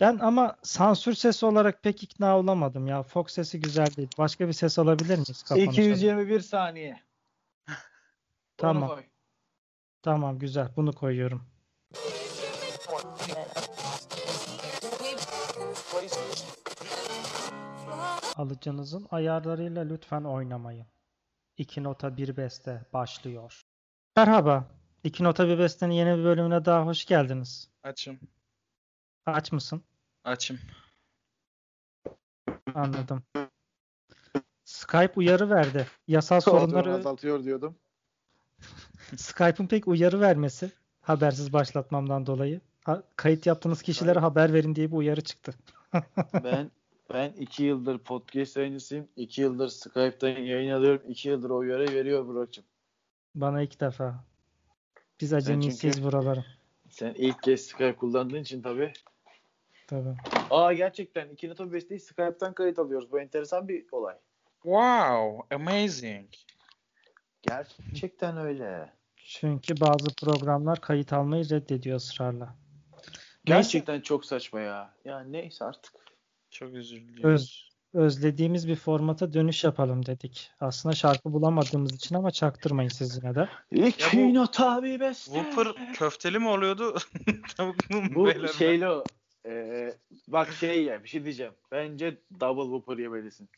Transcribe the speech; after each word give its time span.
Ben 0.00 0.18
ama 0.18 0.56
sansür 0.62 1.14
sesi 1.14 1.46
olarak 1.46 1.82
pek 1.82 2.02
ikna 2.02 2.38
olamadım 2.38 2.86
ya. 2.86 3.02
Fox 3.02 3.32
sesi 3.32 3.60
güzel 3.60 3.86
değil. 3.96 4.08
Başka 4.18 4.48
bir 4.48 4.52
ses 4.52 4.78
alabilir 4.78 5.14
miyiz 5.14 5.42
kapanışa? 5.42 5.70
221 5.70 6.40
saniye. 6.40 7.00
Tamam. 8.56 9.00
Tamam 10.02 10.38
güzel. 10.38 10.68
Bunu 10.76 10.92
koyuyorum. 10.92 11.46
Alıcınızın 18.36 19.06
ayarlarıyla 19.10 19.82
lütfen 19.82 20.24
oynamayın. 20.24 20.86
İki 21.56 21.82
nota 21.82 22.16
bir 22.16 22.36
beste 22.36 22.84
başlıyor. 22.92 23.62
Merhaba. 24.16 24.68
İki 25.04 25.24
nota 25.24 25.48
bir 25.48 25.58
bestenin 25.58 25.92
yeni 25.94 26.18
bir 26.18 26.24
bölümüne 26.24 26.64
daha 26.64 26.86
hoş 26.86 27.04
geldiniz. 27.04 27.70
Açım. 27.82 28.20
Aç 29.26 29.52
mısın? 29.52 29.82
Açım. 30.24 30.58
Anladım. 32.74 33.22
Skype 34.64 35.12
uyarı 35.16 35.50
verdi. 35.50 35.86
Yasal 36.08 36.40
Sorunları 36.40 36.94
azaltıyor 36.94 37.44
diyordum. 37.44 37.76
Skype'ın 39.16 39.66
pek 39.66 39.88
uyarı 39.88 40.20
vermesi 40.20 40.72
habersiz 41.00 41.52
başlatmamdan 41.52 42.26
dolayı. 42.26 42.60
Ha- 42.84 43.02
kayıt 43.16 43.46
yaptığınız 43.46 43.82
kişilere 43.82 44.18
haber 44.18 44.52
verin 44.52 44.74
diye 44.74 44.90
bir 44.90 44.96
uyarı 44.96 45.20
çıktı. 45.20 45.54
ben 46.44 46.70
ben 47.14 47.32
iki 47.32 47.64
yıldır 47.64 47.98
podcast 47.98 48.56
yayıncısıyım. 48.56 49.08
iki 49.16 49.40
yıldır 49.40 49.68
Skype'tan 49.68 50.28
yayın 50.28 50.72
alıyorum. 50.72 51.02
iki 51.08 51.28
yıldır 51.28 51.50
o 51.50 51.56
uyarı 51.56 51.94
veriyor 51.94 52.26
Burak'cığım. 52.26 52.64
Bana 53.34 53.62
ilk 53.62 53.80
defa. 53.80 54.24
Biz 55.20 55.32
acemisiyiz 55.32 56.04
buraların. 56.04 56.44
Sen 56.88 57.14
ilk 57.14 57.42
kez 57.42 57.66
Skype 57.66 57.96
kullandığın 57.96 58.42
için 58.42 58.62
tabii. 58.62 58.92
Tabii. 59.90 60.14
Aa 60.50 60.72
gerçekten 60.72 61.28
iki 61.28 61.48
nota 61.48 61.72
besteyi 61.72 62.00
Skype'tan 62.00 62.54
kayıt 62.54 62.78
alıyoruz. 62.78 63.12
Bu 63.12 63.20
enteresan 63.20 63.68
bir 63.68 63.86
olay. 63.92 64.14
Wow, 64.62 65.56
amazing. 65.56 66.28
Gerçekten 67.42 68.36
öyle. 68.36 68.92
Çünkü 69.16 69.74
bazı 69.80 70.14
programlar 70.22 70.80
kayıt 70.80 71.12
almayı 71.12 71.50
reddediyor 71.50 71.96
ısrarla. 71.96 72.56
Gerçekten 73.44 74.00
çok 74.00 74.24
saçma 74.24 74.60
ya. 74.60 74.94
Ya 75.04 75.20
neyse 75.20 75.64
artık. 75.64 75.92
Çok 76.50 76.74
üzüldüm. 76.74 77.24
Öz, 77.24 77.70
özlediğimiz 77.94 78.68
bir 78.68 78.76
formata 78.76 79.32
dönüş 79.32 79.64
yapalım 79.64 80.06
dedik. 80.06 80.50
Aslında 80.60 80.94
şarkı 80.94 81.32
bulamadığımız 81.32 81.94
için 81.94 82.14
ama 82.14 82.30
çaktırmayın 82.30 82.88
siz 82.88 83.16
yine 83.16 83.34
de. 83.34 83.48
İki 83.70 84.34
nota 84.34 84.82
bir 84.82 85.00
beste. 85.00 85.32
Whopper 85.32 85.94
köfteli 85.94 86.38
mi 86.38 86.48
oluyordu? 86.48 86.96
Tavuk 87.56 87.90
mu? 87.90 88.02
Bu 88.14 88.48
şeyli 88.48 88.88
o. 88.88 89.04
Ee, 89.46 89.94
bak 90.28 90.52
şey 90.52 90.84
ya 90.84 91.02
bir 91.04 91.08
şey 91.08 91.24
diyeceğim. 91.24 91.52
Bence 91.72 92.16
double 92.40 92.62
whopper 92.62 92.98
yemelisin. 93.02 93.48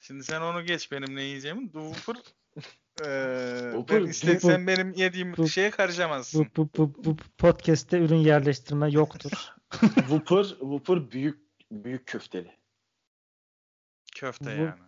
Şimdi 0.00 0.24
sen 0.24 0.40
onu 0.40 0.64
geç 0.64 0.92
benim 0.92 1.16
ne 1.16 1.22
yiyeceğimi. 1.22 1.64
Whopper 1.72 2.16
Eee 3.00 3.06
Whopper- 3.74 4.02
ben 4.04 4.06
istesen 4.10 4.66
benim 4.66 4.92
yediğim 4.92 5.36
bu- 5.36 5.48
şeye 5.48 5.72
Bu, 5.72 5.76
karışamazsın. 5.76 6.46
bu, 6.56 6.68
bu, 6.76 6.94
bu 7.04 7.16
podcast'te 7.38 7.98
ürün 7.98 8.16
yerleştirme 8.16 8.90
yoktur. 8.90 9.30
Whopper, 9.80 10.44
whopper 10.44 11.10
büyük 11.10 11.38
büyük 11.72 12.06
köfteli. 12.06 12.50
Köfte 14.14 14.44
Bu- 14.58 14.62
yani. 14.62 14.80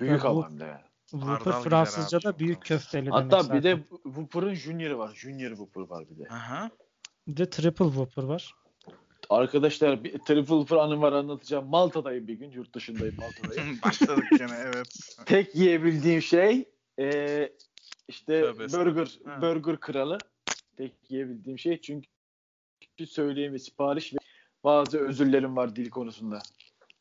Büyük 0.00 0.22
bu- 0.22 0.28
alanda 0.28 0.66
yani. 0.66 0.84
Whopper 1.10 1.38
gider 1.38 1.52
abi, 1.58 1.68
Fransızca'da 1.68 2.38
büyük 2.38 2.62
köfteli 2.64 3.06
demek 3.06 3.14
Hatta 3.32 3.38
bir 3.38 3.42
zaten. 3.42 3.62
de 3.62 3.82
Whopper'ın 4.04 4.54
Junior'ı 4.54 4.98
var. 4.98 5.14
Junior 5.14 5.50
Whopper 5.50 5.80
var 5.80 6.04
bir 6.10 6.18
de. 6.24 6.28
Aha. 6.30 6.70
Bir 7.26 7.36
de 7.36 7.50
triple 7.50 7.84
Whopper 7.84 8.22
var. 8.22 8.54
Arkadaşlar 9.30 10.04
bir 10.04 10.18
triple 10.18 10.76
anım 10.76 11.02
var 11.02 11.12
anlatacağım. 11.12 11.66
Malta'dayım 11.68 12.28
bir 12.28 12.34
gün. 12.34 12.50
Yurt 12.50 12.74
dışındayım 12.74 13.16
Malta'dayım. 13.16 13.80
Başladık 13.84 14.24
gene 14.38 14.54
evet. 14.64 14.88
Tek 15.26 15.54
yiyebildiğim 15.54 16.22
şey 16.22 16.64
eee 16.98 17.52
işte 18.08 18.40
Tövbe 18.40 18.72
burger 18.72 19.18
Ha. 19.24 19.42
burger 19.42 19.80
kralı. 19.80 20.24
Tek 20.76 20.92
yiyebildiğim 21.08 21.58
şey 21.58 21.80
çünkü 21.80 22.06
söyleyeyim 23.06 23.58
sipariş 23.58 24.14
ve 24.14 24.18
bazı 24.64 24.98
özürlerim 24.98 25.56
var 25.56 25.76
dil 25.76 25.90
konusunda. 25.90 26.42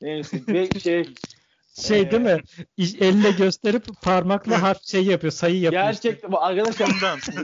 Neyse 0.01 0.41
ve 0.47 0.79
şey 0.79 1.09
Şey 1.73 2.01
Ee, 2.01 2.11
değil 2.11 2.23
mi? 2.23 2.41
Elle 2.99 3.31
gösterip 3.31 3.83
parmakla 4.01 4.61
harf 4.61 4.83
şey 4.85 5.03
yapıyor, 5.03 5.33
sayı 5.33 5.59
yapıyor. 5.59 5.83
gerçekten 5.83 6.31
bu 6.31 6.43
arkadaşlar. 6.43 6.89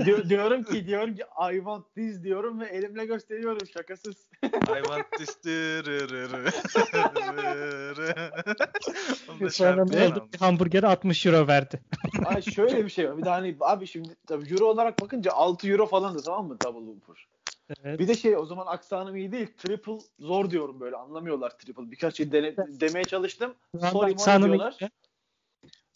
Di- 0.05 0.29
diyorum 0.29 0.63
ki 0.63 0.87
diyorum 0.87 1.15
ki 1.15 1.23
I 1.51 1.55
want 1.55 1.95
this 1.95 2.23
diyorum 2.23 2.59
ve 2.59 2.65
elimle 2.65 3.05
gösteriyorum 3.05 3.67
şakasız. 3.73 4.27
I 4.43 4.49
want 4.83 5.11
this. 5.17 5.37
Sonra 9.51 9.85
ne 9.85 10.07
oldu? 10.07 10.27
Bir 10.33 10.39
hamburgere 10.39 10.87
60 10.87 11.25
euro 11.25 11.47
verdi. 11.47 11.79
Ay 12.25 12.41
şöyle 12.41 12.85
bir 12.85 12.89
şey 12.89 13.09
var. 13.09 13.17
Bir 13.17 13.25
de 13.25 13.29
hani 13.29 13.57
abi 13.59 13.87
şimdi 13.87 14.09
tabii 14.27 14.53
euro 14.53 14.65
olarak 14.65 15.01
bakınca 15.01 15.31
6 15.31 15.67
euro 15.69 15.85
falan 15.85 16.17
da 16.17 16.21
tamam 16.21 16.47
mı 16.47 16.57
double 16.65 16.93
whopper. 16.93 17.27
Evet. 17.83 17.99
Bir 17.99 18.07
de 18.07 18.15
şey 18.15 18.37
o 18.37 18.45
zaman 18.45 18.65
aksanım 18.67 19.15
iyi 19.15 19.31
değil. 19.31 19.47
Triple 19.57 19.97
zor 20.19 20.49
diyorum 20.49 20.79
böyle. 20.79 20.95
Anlamıyorlar 20.95 21.57
triple. 21.57 21.91
Birkaç 21.91 22.15
şey 22.15 22.31
dene, 22.31 22.57
demeye 22.57 23.03
çalıştım. 23.03 23.55
Sorry 23.91 24.11
Aksanını 24.11 24.45
diyorlar. 24.45 24.77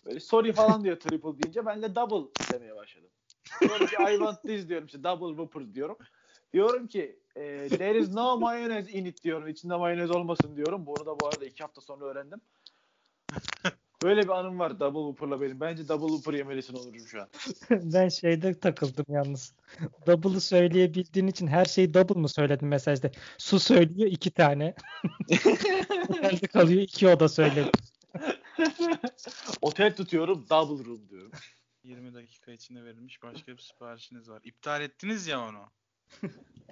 Böyle 0.06 0.20
sorry 0.20 0.54
falan 0.54 0.84
diyor 0.84 1.00
triple 1.00 1.44
deyince 1.44 1.66
ben 1.66 1.82
de 1.82 1.96
double 1.96 2.30
demeye 2.54 2.76
başladım. 2.76 3.10
Diyorum 3.62 3.88
ki 3.88 3.96
I 3.96 4.18
want 4.18 4.44
this 4.44 4.70
diyorum 4.70 4.86
işte 4.86 5.04
double 5.04 5.28
whopper 5.28 5.74
diyorum. 5.74 5.98
Diyorum 6.54 6.88
ki 6.88 7.20
e, 7.36 7.70
there 7.70 8.00
is 8.00 8.14
no 8.14 8.40
mayonnaise 8.40 8.92
in 8.92 9.06
it 9.06 9.24
diyorum. 9.24 9.48
İçinde 9.48 9.76
mayonez 9.76 10.12
olmasın 10.12 10.56
diyorum. 10.56 10.86
Bunu 10.86 11.06
da 11.06 11.20
bu 11.20 11.28
arada 11.28 11.46
iki 11.46 11.64
hafta 11.64 11.82
sonra 11.82 12.06
öğrendim. 12.06 12.42
Böyle 14.04 14.24
bir 14.24 14.30
anım 14.30 14.60
var 14.60 14.80
double 14.80 15.00
whopper'la 15.00 15.42
benim. 15.42 15.60
Bence 15.60 15.88
double 15.88 16.08
whopper 16.08 16.38
yemelisin 16.38 16.74
Onurcuğum 16.74 17.08
şu 17.08 17.22
an. 17.22 17.30
ben 17.72 18.10
şeyde 18.10 18.60
takıldım 18.60 19.06
yalnız. 19.10 19.54
Double'ı 20.08 20.42
söyleyebildiğin 20.42 21.28
için 21.28 21.48
her 21.48 21.66
şeyi 21.66 21.94
double 21.94 22.20
mı 22.20 22.30
söyledin 22.30 22.68
mesajda? 22.68 23.12
Su 23.38 23.60
söylüyor 23.60 24.12
iki 24.12 24.32
tane. 24.32 24.76
Otelde 26.10 26.48
kalıyor 26.48 26.82
iki 26.82 27.08
oda 27.08 27.30
söyledi. 27.30 27.72
Otel 29.62 29.96
tutuyorum 29.96 30.46
double 30.50 30.86
room 30.86 31.10
diyorum. 31.10 31.32
20 31.84 32.14
dakika 32.14 32.52
içinde 32.52 32.84
verilmiş 32.84 33.24
başka 33.24 33.52
bir 33.52 33.62
siparişiniz 33.62 34.30
var. 34.30 34.42
İptal 34.44 34.82
ettiniz 34.82 35.28
ya 35.28 35.48
onu. 35.50 35.72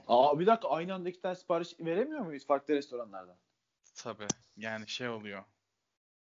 Aa 0.07 0.39
bir 0.39 0.47
dakika 0.47 0.69
aynı 0.69 0.93
anda 0.93 1.09
iki 1.09 1.21
tane 1.21 1.35
sipariş 1.35 1.79
veremiyor 1.79 2.21
muyuz 2.21 2.47
farklı 2.47 2.73
restoranlardan? 2.73 3.37
Tabi. 3.95 4.27
Yani 4.57 4.87
şey 4.87 5.09
oluyor. 5.09 5.43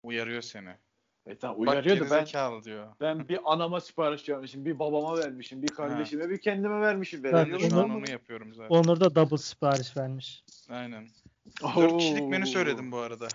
Uyarıyor 0.04 0.42
seni. 0.42 0.78
E 1.30 1.36
tamam 1.38 1.58
Bak 1.58 1.74
uyarıyordu 1.74 2.08
ben. 2.12 2.64
diyor. 2.64 2.88
Ben 3.02 3.30
bir 3.30 3.40
anama 3.46 3.82
sipariş 3.82 4.30
vermişim, 4.30 4.66
bir 4.66 4.80
babama 4.80 5.18
vermişim, 5.18 5.64
bir 5.64 5.68
kardeşime, 5.68 6.30
bir 6.30 6.42
kendime 6.42 6.82
vermişim. 6.82 7.24
Ben 7.24 7.34
Veremiyorum. 7.34 7.70
şu 7.70 7.80
an 7.80 7.90
onu- 7.90 8.12
yapıyorum 8.12 8.54
zaten. 8.54 8.70
Onur 8.76 9.00
da 9.00 9.16
double 9.16 9.38
sipariş 9.38 9.98
vermiş. 9.98 10.44
Aynen. 10.70 11.08
Oo. 11.64 11.82
4 11.82 11.98
kişilik 11.98 12.24
menü 12.30 12.46
söyledim 12.48 12.92
bu 12.92 12.98
arada. 12.98 13.28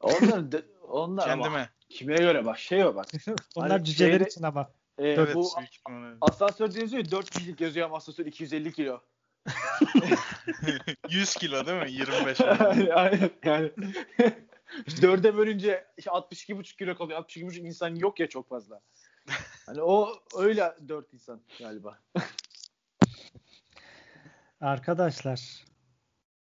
Onlar, 0.00 0.52
de, 0.52 0.62
onlar 0.88 1.28
ama 1.28 1.44
Kendime. 1.44 1.70
kime 1.88 2.16
göre 2.16 2.44
bak 2.44 2.58
şey 2.58 2.84
o 2.84 2.94
bak. 2.94 3.06
Onlar 3.56 3.70
Hani 3.70 3.84
cüceler 3.84 4.10
şeyde- 4.10 4.24
için 4.28 4.42
ama. 4.42 4.70
E, 4.98 5.08
Evet. 5.08 5.34
bu 5.34 5.48
büyük 5.58 5.74
ihtimalle. 5.74 6.16
asansörde 6.20 6.80
yazıyor 6.80 7.10
4 7.10 7.30
kişilik 7.30 7.60
yazıyor 7.60 7.86
ama 7.86 7.96
asansör 7.96 8.26
250 8.26 8.72
kilo. 8.72 9.00
100 11.10 11.34
kilo 11.34 11.66
değil 11.66 11.82
mi? 11.82 11.92
25 11.92 12.40
Aynen 12.94 13.30
yani. 13.44 13.70
Dörde 15.02 15.36
bölünce 15.36 15.86
işte 15.96 16.10
62,5 16.10 16.76
kilo 16.76 16.96
kalıyor. 16.96 17.18
62,5 17.18 17.66
insan 17.66 17.94
yok 17.94 18.20
ya 18.20 18.28
çok 18.28 18.48
fazla. 18.48 18.80
Hani 19.66 19.82
o 19.82 20.12
öyle 20.38 20.74
4 20.88 21.14
insan 21.14 21.40
galiba. 21.58 21.98
Arkadaşlar, 24.60 25.64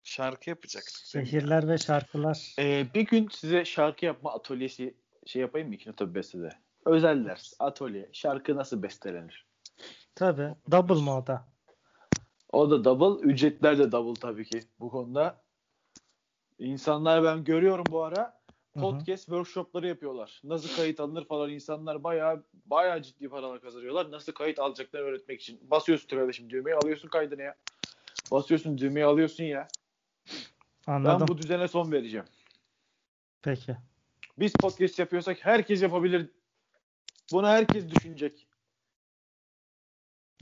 Şarkı 0.03 0.49
yapacaktık. 0.49 0.95
şehirler 1.05 1.67
ve 1.67 1.77
şarkılar. 1.77 2.55
Ee, 2.59 2.85
bir 2.93 3.05
gün 3.05 3.27
size 3.31 3.65
şarkı 3.65 4.05
yapma 4.05 4.33
atölyesi 4.33 4.95
şey 5.25 5.41
yapayım 5.41 5.67
mı 5.67 5.75
İkino 5.75 5.93
tabii 5.93 6.15
bestede? 6.15 6.49
Özel 6.85 7.25
ders, 7.25 7.53
atölye. 7.59 8.09
Şarkı 8.13 8.55
nasıl 8.55 8.83
bestelenir? 8.83 9.45
Tabii. 10.15 10.55
Double 10.71 11.01
mı 11.01 11.17
o 11.17 11.27
da? 11.27 11.47
O 12.51 12.71
da 12.71 12.83
double. 12.83 13.27
Ücretler 13.27 13.79
de 13.79 13.91
double 13.91 14.19
tabii 14.19 14.45
ki 14.45 14.61
bu 14.79 14.89
konuda. 14.89 15.41
İnsanlar 16.61 17.23
ben 17.23 17.43
görüyorum 17.43 17.85
bu 17.91 18.03
ara 18.03 18.41
podcast 18.73 19.25
workshopları 19.25 19.87
yapıyorlar. 19.87 20.41
Nasıl 20.43 20.75
kayıt 20.75 20.99
alınır 20.99 21.25
falan 21.25 21.49
insanlar 21.49 22.03
bayağı 22.03 22.43
bayağı 22.65 23.01
ciddi 23.01 23.29
paralar 23.29 23.61
kazanıyorlar. 23.61 24.11
Nasıl 24.11 24.31
kayıt 24.31 24.59
alacaklar 24.59 24.99
öğretmek 24.99 25.41
için. 25.41 25.59
Basıyorsun 25.71 26.07
kardeşim 26.07 26.49
düğmeyi 26.49 26.75
alıyorsun 26.75 27.07
kaydını 27.07 27.41
ya. 27.41 27.55
Basıyorsun 28.31 28.77
düğmeyi 28.77 29.05
alıyorsun 29.05 29.43
ya. 29.43 29.67
Anladım. 30.87 31.19
Ben 31.19 31.27
bu 31.27 31.37
düzene 31.37 31.67
son 31.67 31.91
vereceğim. 31.91 32.25
Peki. 33.41 33.77
Biz 34.39 34.53
podcast 34.53 34.99
yapıyorsak 34.99 35.45
herkes 35.45 35.81
yapabilir. 35.81 36.29
Bunu 37.31 37.47
herkes 37.47 37.89
düşünecek. 37.89 38.47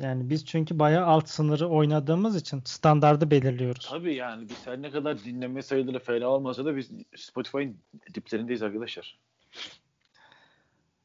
Yani 0.01 0.29
biz 0.29 0.45
çünkü 0.45 0.79
bayağı 0.79 1.05
alt 1.05 1.29
sınırı 1.29 1.67
oynadığımız 1.67 2.35
için 2.35 2.61
standardı 2.65 3.31
belirliyoruz. 3.31 3.87
Tabii 3.89 4.15
yani 4.15 4.49
biz 4.49 4.67
her 4.67 4.81
ne 4.81 4.91
kadar 4.91 5.23
dinleme 5.23 5.61
sayıları 5.61 5.99
fena 5.99 6.27
olmasa 6.27 6.65
da 6.65 6.75
biz 6.75 6.91
Spotify'ın 7.15 7.77
diplerindeyiz 8.13 8.61
arkadaşlar. 8.61 9.19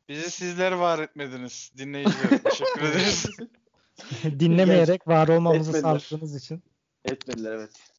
Bizi 0.09 0.31
sizler 0.31 0.73
var 0.73 0.99
etmediniz. 0.99 1.73
Dinleyiciler. 1.79 2.43
Teşekkür 2.45 2.83
ederiz. 2.83 3.27
Dinlemeyerek 4.41 5.09
var 5.09 5.29
olmamızı 5.29 5.71
Etmediler. 5.71 5.99
sağladığınız 5.99 6.37
için. 6.37 6.63
Etmediler 7.05 7.53
evet. 7.53 7.91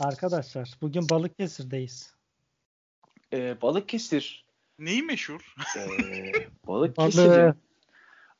Arkadaşlar 0.00 0.70
bugün 0.82 1.08
Balıkesir'deyiz. 1.10 2.14
Ee, 3.32 3.62
Balıkesir. 3.62 4.44
Neyi 4.78 5.02
meşhur? 5.02 5.54
Ee, 5.76 5.86
Balıkesir. 6.66 7.18
Balığı 7.18 7.54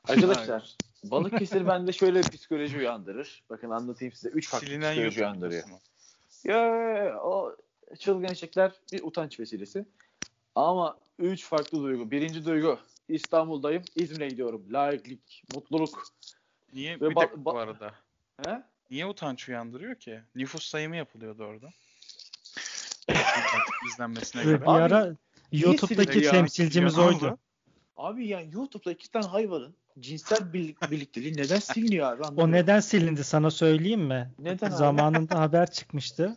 Arkadaşlar 0.09 0.77
Balıkesir 1.05 1.67
bende 1.67 1.93
şöyle 1.93 2.23
bir 2.23 2.31
psikoloji 2.31 2.79
uyandırır. 2.79 3.43
Bakın 3.51 3.71
anlatayım 3.71 4.15
size. 4.15 4.29
Üç 4.29 4.49
farklı 4.49 4.67
Silinen 4.67 4.93
psikoloji 4.93 5.21
uyandırıyor. 5.21 5.69
mu? 5.69 5.79
Ya 6.45 7.19
o 7.23 7.57
çılgın 7.99 8.29
eşekler 8.29 8.73
bir 8.93 9.03
utanç 9.03 9.41
vesilesi. 9.41 9.85
Ama 10.55 10.99
üç 11.19 11.45
farklı 11.45 11.83
duygu. 11.83 12.11
Birinci 12.11 12.45
duygu 12.45 12.79
İstanbul'dayım. 13.09 13.83
İzmir'e 13.97 14.29
gidiyorum. 14.29 14.67
Layıklık, 14.71 15.21
mutluluk. 15.55 16.05
Niye? 16.73 17.01
Ve 17.01 17.11
Bir 17.11 17.17
dakika 17.17 17.45
bu 17.45 17.59
arada. 17.59 17.95
He? 18.47 18.63
Niye 18.91 19.07
utanç 19.07 19.49
uyandırıyor 19.49 19.95
ki? 19.95 20.21
Nüfus 20.35 20.67
sayımı 20.67 20.97
yapılıyordu 20.97 21.45
orada. 21.45 21.71
İzlenmesine 23.87 24.43
bir 24.43 24.47
göre. 24.47 24.65
Abi, 24.67 24.71
ara 24.71 25.17
YouTube'daki 25.53 26.23
temsilcimiz 26.23 26.99
oydu. 26.99 27.39
Abi 27.97 28.27
yani 28.29 28.51
YouTube'da 28.55 28.93
iki 28.93 29.11
tane 29.11 29.27
hayvanın 29.27 29.77
cinsel 30.01 30.53
birlik, 30.53 30.91
birlikteliği 30.91 31.33
neden 31.37 31.59
siliniyor 31.59 32.13
abi? 32.13 32.23
O 32.23 32.27
Anlamıyorum. 32.27 32.53
neden 32.53 32.81
silindi 32.81 33.25
sana 33.25 33.51
söyleyeyim 33.51 34.01
mi? 34.01 34.35
Neden 34.39 34.67
abi? 34.71 34.75
Zamanında 34.77 35.41
haber 35.41 35.71
çıkmıştı. 35.71 36.37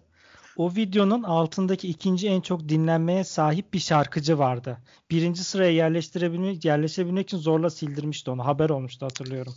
O 0.58 0.76
videonun 0.76 1.24
altındaki 1.24 1.88
ikinci 1.88 2.28
en 2.28 2.42
çok 2.42 2.70
dinlenmeye 2.70 3.24
sahip 3.24 3.74
bir 3.74 3.80
şarkıcı 3.80 4.40
vardı. 4.40 4.78
Birinci 5.12 5.44
sıraya 5.44 5.72
yerleştirebilmek, 5.72 6.66
yerleşebilmek 6.66 7.28
için 7.28 7.38
zorla 7.38 7.70
sildirmişti 7.70 8.32
onu. 8.32 8.46
Haber 8.46 8.70
olmuştu 8.70 9.06
hatırlıyorum. 9.06 9.54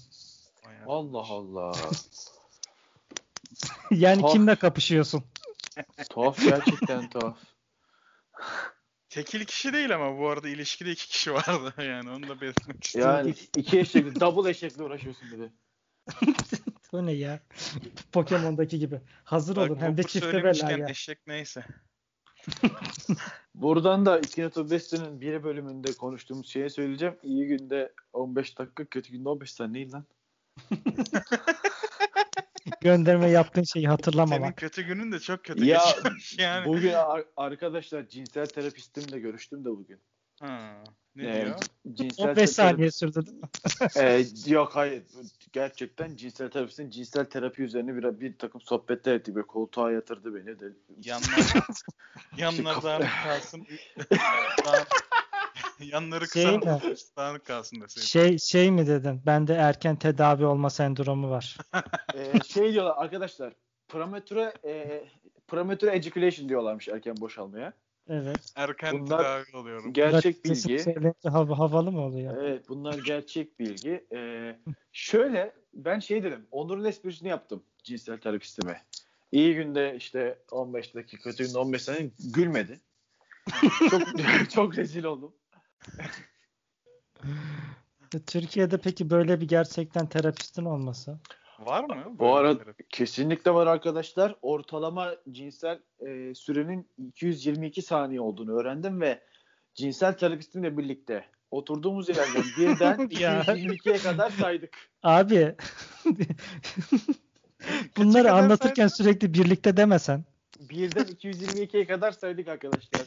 Allah 0.87 1.19
Allah. 1.29 1.73
yani 3.91 4.25
Oh. 4.25 4.33
kimle 4.33 4.57
kapışıyorsun? 4.57 5.25
tuhaf 6.11 6.39
gerçekten 6.45 7.11
tuhaf. 7.11 7.39
Tekil 9.09 9.45
kişi 9.45 9.73
değil 9.73 9.95
ama 9.95 10.19
bu 10.19 10.29
arada 10.29 10.49
ilişkide 10.49 10.91
iki 10.91 11.09
kişi 11.09 11.35
vardı 11.35 11.75
yani 11.83 12.11
onu 12.11 12.29
da 12.29 12.41
belirtmek 12.41 12.85
istedim. 12.85 13.07
Yani 13.09 13.35
iki 13.57 13.79
eşekli, 13.79 14.21
double 14.21 14.51
eşekle 14.51 14.83
uğraşıyorsun 14.83 15.29
bir 15.33 15.39
de. 15.39 15.53
Bu 16.93 17.07
ne 17.07 17.13
ya? 17.13 17.41
Pokemon'daki 18.13 18.79
gibi. 18.79 19.01
Hazır 19.25 19.57
Bak, 19.57 19.71
olun 19.71 19.81
hem 19.81 19.97
de 19.97 20.03
çifte 20.03 20.45
bela 20.45 20.71
ya. 20.71 20.89
eşek 20.89 21.27
neyse. 21.27 21.65
Buradan 23.55 24.07
da 24.07 24.19
İkinci 24.19 24.71
Beste'nin 24.71 25.21
bir 25.21 25.45
bölümünde 25.45 25.93
konuştuğumuz 25.93 26.49
şeyi 26.49 26.71
söyleyeceğim. 26.71 27.17
İyi 27.23 27.47
günde 27.47 27.93
15 28.13 28.59
dakika, 28.59 28.85
kötü 28.85 29.13
günde 29.13 29.29
15 29.29 29.53
saniye 29.53 29.91
lan. 29.91 30.05
Gönderme 32.81 33.31
yaptığın 33.31 33.63
şeyi 33.63 33.83
Senin 33.83 33.91
hatırlamamak. 33.91 34.57
kötü 34.57 34.83
günün 34.83 35.13
de 35.13 35.19
çok 35.21 35.45
kötü 35.45 35.65
Ya, 35.65 35.81
geçiyor 35.85 36.17
yani. 36.39 36.67
Bugün 36.67 36.93
ar- 36.93 37.25
arkadaşlar 37.37 38.09
cinsel 38.09 38.47
terapistimle 38.47 39.19
görüştüm 39.19 39.65
de 39.65 39.69
bugün. 39.69 40.01
Ha, 40.41 40.85
ne 41.17 41.29
Ee, 41.39 41.45
diyor? 41.45 41.59
Cinsel 41.93 42.25
15 42.25 42.37
terapi- 42.39 42.47
saniye 42.55 42.91
sürdü 42.91 43.27
değil 43.27 43.37
mi? 43.39 43.49
Ee, 43.97 44.25
yok 44.53 44.77
hayır. 44.77 45.03
Gerçekten 45.53 46.17
cinsel 46.17 46.51
terapistin 46.51 46.91
cinsel 46.91 47.25
terapi 47.25 47.63
üzerine 47.63 47.97
bir, 47.97 48.21
bir 48.21 48.39
takım 48.39 48.61
sohbetler 48.61 49.15
etti. 49.15 49.35
Böyle 49.35 49.47
koltuğa 49.47 49.93
yatırdı 49.93 50.35
beni 50.35 50.61
de. 50.61 50.67
Yanlar, 51.05 51.53
yanlar 52.37 52.81
kalsın. 53.25 53.67
Dağın- 54.65 54.87
yanları 55.93 56.25
kısa 56.25 56.41
Şey 56.41 56.59
mi? 56.59 56.81
dağınık 57.17 57.45
kalsın 57.45 57.81
deseydin. 57.81 58.07
Şey 58.07 58.39
şey 58.39 58.71
mi 58.71 58.87
dedin? 58.87 59.21
Bende 59.27 59.55
erken 59.55 59.97
tedavi 59.97 60.45
olma 60.45 60.71
sendromu 60.71 61.31
var. 61.31 61.57
Ee, 62.15 62.41
şey 62.47 62.73
diyorlar 62.73 62.95
arkadaşlar. 62.97 63.53
Premature, 63.89 64.53
e, 64.65 65.05
premature 65.49 65.97
ejaculation 65.97 66.49
diyorlarmış 66.49 66.89
erken 66.89 67.17
boşalmaya. 67.21 67.73
Evet. 68.09 68.53
Erken 68.57 69.01
Bunlar 69.01 69.19
tedavi 69.19 69.57
oluyorum. 69.57 69.93
Gerçek 69.93 70.45
bilgi. 70.45 70.77
hav- 71.25 71.55
havalı 71.55 71.93
mı 71.93 72.01
oluyor? 72.01 72.37
Evet 72.43 72.69
bunlar 72.69 72.99
gerçek 72.99 73.59
bilgi. 73.61 74.07
Ee, 74.15 74.57
şöyle 74.93 75.53
ben 75.75 75.99
şey 75.99 76.23
dedim. 76.23 76.47
Onur'un 76.51 76.85
esprisini 76.85 77.29
yaptım 77.29 77.63
cinsel 77.83 78.19
terapistime. 78.19 78.83
İyi 79.33 79.55
günde 79.55 79.95
işte 79.97 80.39
15 80.51 80.95
dakika, 80.95 81.31
kötü 81.31 81.47
günde 81.47 81.59
15 81.59 81.83
saniye 81.83 82.11
gülmedi. 82.35 82.81
çok 83.91 84.03
çok 84.51 84.79
rezil 84.79 85.05
oldum. 85.05 85.35
Türkiye'de 88.27 88.79
peki 88.79 89.11
böyle 89.11 89.41
bir 89.41 89.49
gerçekten 89.49 90.07
terapistin 90.07 90.65
olması? 90.65 91.19
Var 91.59 91.85
mı? 91.85 92.05
Bu 92.19 92.37
arada 92.37 92.59
terapi? 92.59 92.85
kesinlikle 92.89 93.55
var 93.55 93.67
arkadaşlar. 93.67 94.35
Ortalama 94.43 95.15
cinsel 95.31 95.79
e, 96.07 96.35
sürenin 96.35 96.89
222 96.99 97.83
saniye 97.83 98.21
olduğunu 98.21 98.61
öğrendim 98.61 99.01
ve 99.01 99.21
cinsel 99.75 100.13
terapistimle 100.13 100.79
birlikte 100.79 101.25
oturduğumuz 101.51 102.09
yerden 102.09 102.43
birden 102.59 103.09
Ya. 103.21 103.43
222'ye 103.43 103.99
kadar 103.99 104.31
saydık. 104.31 104.77
Abi 105.03 105.55
bunları 107.97 108.33
anlatırken 108.33 108.89
sürekli 108.89 109.35
birlikte 109.35 109.77
demesen. 109.77 110.25
Birden 110.61 111.05
222'ye 111.05 111.87
kadar 111.87 112.13
saydık 112.13 112.49
arkadaşlar. 112.49 113.07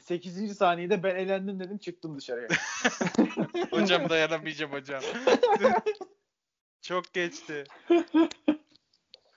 8. 0.00 0.56
saniyede 0.56 1.02
ben 1.02 1.16
elendim 1.16 1.60
dedim 1.60 1.78
çıktım 1.78 2.16
dışarıya. 2.18 2.48
Hocam 3.70 4.08
dayanamayacağım 4.08 4.72
hocam. 4.72 5.02
Çok 6.82 7.12
geçti. 7.12 7.64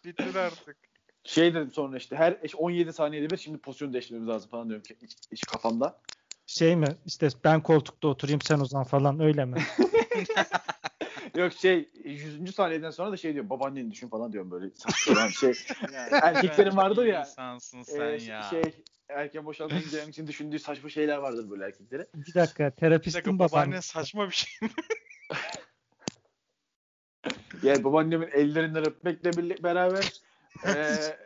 Bitir 0.05 0.35
artık. 0.35 0.77
Şey 1.23 1.53
dedim 1.53 1.71
sonra 1.71 1.97
işte 1.97 2.15
her 2.15 2.37
17 2.57 2.93
saniyede 2.93 3.29
bir 3.29 3.37
şimdi 3.37 3.57
pozisyon 3.57 3.93
değiştirmemiz 3.93 4.29
lazım 4.29 4.49
falan 4.49 4.69
diyorum 4.69 4.83
ki 4.83 4.97
iç, 5.01 5.15
iç 5.31 5.43
kafamda. 5.43 5.99
Şey 6.45 6.75
mi? 6.75 6.87
İşte 7.05 7.27
ben 7.43 7.63
koltukta 7.63 8.07
oturayım 8.07 8.41
sen 8.41 8.59
uzan 8.59 8.83
falan 8.83 9.19
öyle 9.19 9.45
mi? 9.45 9.57
Yok 11.35 11.53
şey 11.53 11.89
100. 12.03 12.55
saniyeden 12.55 12.89
sonra 12.89 13.11
da 13.11 13.17
şey 13.17 13.33
diyorum 13.33 13.49
babaannen 13.49 13.91
düşün 13.91 14.07
falan 14.09 14.33
diyorum 14.33 14.51
böyle 14.51 14.69
saçma 14.75 15.13
olan 15.13 15.27
şey. 15.27 15.53
Erkeklerin 16.11 16.69
Sen 16.69 16.77
vardır 16.77 17.05
ya. 17.05 17.21
insansın 17.21 17.83
sen 17.83 18.01
Ee, 18.19 18.23
ya. 18.23 18.41
Şey 18.49 18.63
erken 19.09 19.45
giderim 19.45 20.09
için 20.09 20.27
düşündüğü 20.27 20.59
saçma 20.59 20.89
şeyler 20.89 21.17
vardır 21.17 21.49
böyle 21.49 21.65
erkeklere. 21.65 22.07
Bir 22.13 22.19
dakika 22.19 22.33
Bir 22.33 22.37
dakika 22.37 22.75
terapistin 22.75 23.39
baban. 23.39 23.49
babaannen 23.51 23.79
saçma 23.79 24.29
bir 24.29 24.35
şey. 24.35 24.69
Yani 27.63 27.83
babaannemin 27.83 28.29
ellerinden 28.33 28.85
öpmekle 28.87 29.37
birlikte 29.37 29.63
beraber 29.63 30.13
eee 30.65 31.17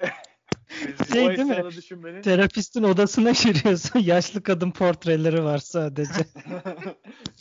Şey 1.13 1.37
değil 1.37 1.47
mi? 1.47 1.69
düşün 1.77 2.03
beni. 2.03 2.21
Terapistin 2.21 2.83
odasına 2.83 3.31
giriyorsun. 3.31 3.99
Yaşlı 3.99 4.43
kadın 4.43 4.71
portreleri 4.71 5.43
var 5.43 5.57
sadece. 5.57 6.13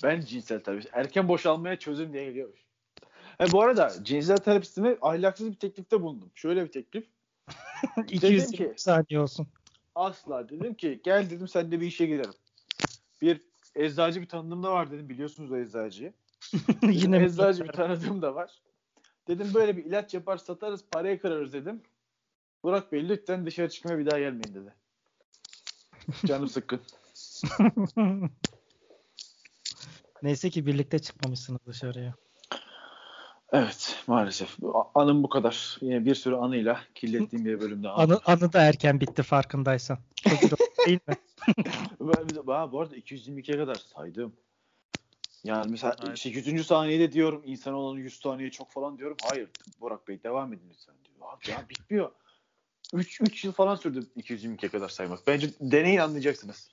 Ben 0.03 0.21
cinsel 0.21 0.61
terapist. 0.61 0.89
Erken 0.93 1.29
boşalmaya 1.29 1.79
çözüm 1.79 2.13
diye 2.13 2.25
geliyormuş. 2.25 2.61
Ha, 3.39 3.47
bu 3.53 3.63
arada 3.63 3.93
cinsel 4.03 4.37
terapistime 4.37 4.97
ahlaksız 5.03 5.51
bir 5.51 5.57
teklifte 5.57 6.03
bulundum. 6.03 6.31
Şöyle 6.35 6.65
bir 6.65 6.73
teklif. 6.73 7.07
200 8.09 8.51
ki- 8.51 8.75
saniye 8.77 9.21
olsun. 9.21 9.47
Asla 9.95 10.49
dedim 10.49 10.75
ki 10.75 11.01
gel 11.05 11.31
dedim 11.31 11.49
seninle 11.49 11.81
bir 11.81 11.87
işe 11.87 12.07
girelim. 12.07 12.35
Bir 13.23 13.41
eczacı 13.75 14.21
bir 14.21 14.29
tanıdığım 14.29 14.63
da 14.63 14.73
var 14.73 14.91
dedim. 14.91 15.09
Biliyorsunuz 15.09 15.53
o 15.53 15.57
eczacıyı. 15.57 16.13
Yine 16.83 17.25
eczacı 17.25 17.65
bir 17.65 17.69
tanıdığım 17.73 18.23
da 18.23 18.35
var. 18.35 18.63
Dedim 19.29 19.55
böyle 19.55 19.77
bir 19.77 19.85
ilaç 19.85 20.15
yapar 20.15 20.37
satarız 20.37 20.85
parayı 20.93 21.21
kırarız 21.21 21.53
dedim. 21.53 21.83
Burak 22.63 22.93
Bey 22.93 23.09
lütfen 23.09 23.47
dışarı 23.47 23.69
çıkmaya 23.69 23.99
bir 23.99 24.07
daha 24.07 24.19
gelmeyin 24.19 24.55
dedi. 24.55 24.75
Canım 26.27 26.49
sıkkın. 26.49 26.81
Neyse 30.23 30.51
ki 30.51 30.67
birlikte 30.67 30.99
çıkmamışsınız 30.99 31.61
dışarıya. 31.67 32.15
Evet 33.53 34.03
maalesef. 34.07 34.57
Anım 34.95 35.23
bu 35.23 35.29
kadar. 35.29 35.79
Yine 35.81 36.05
bir 36.05 36.15
sürü 36.15 36.35
anıyla 36.35 36.81
kirlettiğim 36.95 37.45
bir 37.45 37.61
bölümde. 37.61 37.89
Anı, 37.89 38.21
anı 38.27 38.53
da 38.53 38.63
erken 38.63 39.01
bitti 39.01 39.23
farkındaysan. 39.23 39.99
Çok 40.51 40.61
iyi 40.61 40.87
değil 40.87 41.01
mi? 41.09 41.15
Ben, 42.01 42.73
bu 42.73 42.81
arada 42.81 42.97
222'ye 42.97 43.57
kadar 43.57 43.75
saydım. 43.75 44.33
Yani 45.45 45.71
mesela 45.71 45.97
Evet. 46.05 46.17
işte 46.17 46.31
100. 46.31 46.67
saniyede 46.67 47.13
diyorum 47.13 47.43
insan 47.47 47.75
olanı 47.75 48.01
100 48.01 48.21
saniye 48.21 48.51
çok 48.51 48.71
falan 48.71 48.99
diyorum. 48.99 49.17
Hayır 49.31 49.49
Burak 49.81 50.09
Bey 50.09 50.23
devam 50.23 50.53
edin 50.53 50.71
lütfen 50.71 50.95
diyor. 51.05 51.33
Abi 51.33 51.51
ya 51.51 51.69
bitmiyor. 51.69 52.13
3, 52.95 53.21
3 53.21 53.45
yıl 53.45 53.53
falan 53.53 53.77
sürdü 53.77 54.07
222'ye 54.17 54.71
kadar 54.71 54.89
saymak. 54.89 55.27
Bence 55.27 55.51
deneyin 55.61 55.99
anlayacaksınız. 55.99 56.71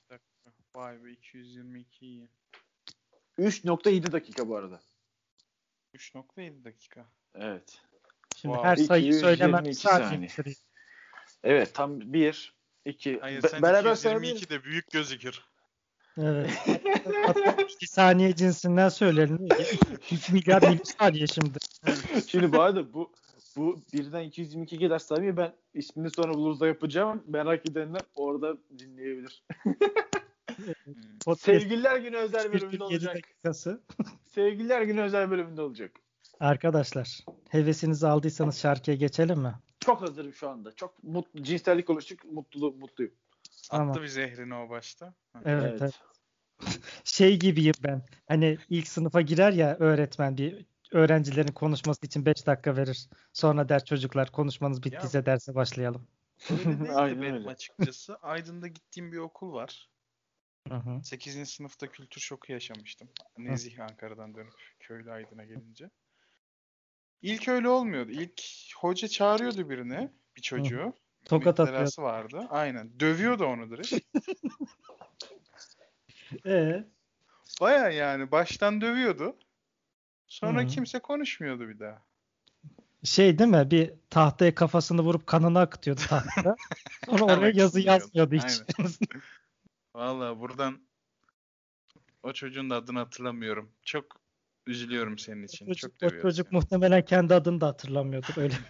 Vay 0.74 1.04
be 1.04 1.10
222 1.12 2.06
iyi. 2.06 2.28
3.7 3.40 4.12
dakika 4.12 4.48
bu 4.48 4.56
arada. 4.56 4.80
3.7 5.94 6.64
dakika. 6.64 7.06
Evet. 7.34 7.80
Şimdi 8.36 8.54
Wow. 8.54 8.68
her 8.68 8.76
sayıyı 8.76 9.12
222 9.12 9.20
söylemem 9.38 9.74
sadece 9.74 10.28
saniye. 10.28 10.54
Evet 11.44 11.74
tam 11.74 12.00
1 12.00 12.54
2 12.84 13.18
Hayır 13.20 13.40
sen 13.40 13.62
beraber 13.62 13.90
222 13.90 14.00
söyleyebiliriz. 14.00 14.50
de 14.50 14.64
büyük 14.64 14.90
gözükür. 14.90 15.40
Evet. 16.18 16.50
Hatta 17.26 17.62
2 17.62 17.86
saniye 17.86 18.34
cinsinden 18.34 18.88
söyleyelim. 18.88 19.48
2 20.10 20.32
milyar 20.32 20.62
milisaniye 20.62 21.26
şimdi. 21.26 21.58
Şimdi 22.28 22.52
bu 22.52 22.60
arada 22.60 22.92
bu 22.92 23.12
bu 23.56 23.82
birden 23.92 24.22
222 24.22 24.80
kadar 24.80 24.98
saymayı 24.98 25.36
ben 25.36 25.52
ismini 25.74 26.10
sonra 26.10 26.34
buluruz 26.34 26.60
da 26.60 26.66
yapacağım. 26.66 27.24
Merak 27.26 27.70
edenler 27.70 28.00
orada 28.14 28.56
dinleyebilir. 28.78 29.44
Hmm. 30.94 31.18
Podcast 31.24 31.44
Sevgililer 31.62 31.96
günü 31.96 32.16
özel 32.16 32.44
bölümünde 32.52 32.78
47 32.78 32.82
olacak. 32.84 33.14
dakikası. 33.14 33.82
Sevgililer 34.26 34.82
günü 34.82 35.00
özel 35.00 35.30
bölümünde 35.30 35.62
olacak. 35.62 35.90
Arkadaşlar 36.40 37.18
hevesinizi 37.48 38.06
aldıysanız 38.06 38.58
şarkıya 38.58 38.96
geçelim 38.96 39.38
mi? 39.40 39.54
Çok 39.80 40.02
hazırım 40.02 40.32
şu 40.32 40.48
anda. 40.48 40.72
Çok 40.72 41.02
mutlu, 41.04 41.42
cinsellik 41.42 41.86
konuştuk. 41.86 42.24
Mutlu, 42.24 42.72
mutluyum. 42.72 43.12
Tamam. 43.70 43.90
Attı 43.90 44.02
bir 44.02 44.06
zehrini 44.08 44.54
o 44.54 44.68
başta. 44.70 45.06
Hı. 45.36 45.42
Evet, 45.44 45.82
evet. 45.82 46.00
Şey 47.04 47.38
gibiyim 47.38 47.74
ben. 47.82 48.02
Hani 48.28 48.58
ilk 48.68 48.88
sınıfa 48.88 49.20
girer 49.20 49.52
ya 49.52 49.76
öğretmen 49.78 50.36
bir 50.38 50.66
öğrencilerin 50.92 51.52
konuşması 51.52 52.06
için 52.06 52.26
5 52.26 52.46
dakika 52.46 52.76
verir. 52.76 53.08
Sonra 53.32 53.68
der 53.68 53.84
çocuklar 53.84 54.32
konuşmanız 54.32 54.82
bittiyse 54.82 55.26
derse 55.26 55.54
başlayalım. 55.54 56.06
Öyle 56.50 56.64
değil 56.64 56.80
de 56.80 56.92
Aynen 56.94 57.22
benim 57.22 57.34
öyle. 57.34 57.48
açıkçası. 57.48 58.16
Aydın'da 58.16 58.66
gittiğim 58.68 59.12
bir 59.12 59.18
okul 59.18 59.52
var. 59.52 59.88
Hı 60.68 60.74
hı. 60.74 61.00
8. 61.04 61.46
sınıfta 61.46 61.86
kültür 61.86 62.20
şoku 62.20 62.52
yaşamıştım. 62.52 63.08
Nezih 63.38 63.80
Ankara'dan 63.80 64.34
dönüp 64.34 64.54
köylü 64.80 65.12
Aydın'a 65.12 65.44
gelince. 65.44 65.90
İlk 67.22 67.48
öyle 67.48 67.68
olmuyordu. 67.68 68.10
İlk 68.10 68.42
hoca 68.76 69.08
çağırıyordu 69.08 69.70
birini, 69.70 70.10
bir 70.36 70.42
çocuğu. 70.42 70.94
Tokat 71.24 71.60
atıyor. 71.60 71.92
Vardı. 71.98 72.46
Aynen. 72.50 73.00
Dövüyordu 73.00 73.44
onu 73.44 73.70
direkt. 73.70 73.92
Ee, 76.46 76.84
Baya 77.60 77.90
yani 77.90 78.30
baştan 78.30 78.80
dövüyordu. 78.80 79.36
Sonra 80.26 80.62
Hı. 80.62 80.66
kimse 80.66 80.98
konuşmuyordu 80.98 81.68
bir 81.68 81.78
daha. 81.78 82.02
şey 83.04 83.38
değil 83.38 83.50
mi? 83.50 83.70
Bir 83.70 83.92
tahtaya 84.10 84.54
kafasını 84.54 85.02
vurup 85.02 85.26
kanını 85.26 85.58
akıtıyordu 85.58 86.00
tahtada. 86.08 86.56
Sonra 87.06 87.24
oraya 87.24 87.52
yazı 87.54 87.80
yazmıyordu 87.80 88.34
hiç. 88.34 88.62
Vallahi 89.94 90.38
buradan 90.38 90.80
o 92.22 92.32
çocuğun 92.32 92.70
da 92.70 92.76
adını 92.76 92.98
hatırlamıyorum. 92.98 93.72
Çok 93.82 94.20
üzülüyorum 94.66 95.18
senin 95.18 95.42
için. 95.42 95.66
çocuk, 95.66 96.00
Çok 96.00 96.12
o 96.12 96.20
çocuk 96.22 96.46
seni. 96.46 96.56
muhtemelen 96.56 97.04
kendi 97.04 97.34
adını 97.34 97.60
da 97.60 97.66
hatırlamıyordur 97.66 98.36
öyle. 98.36 98.54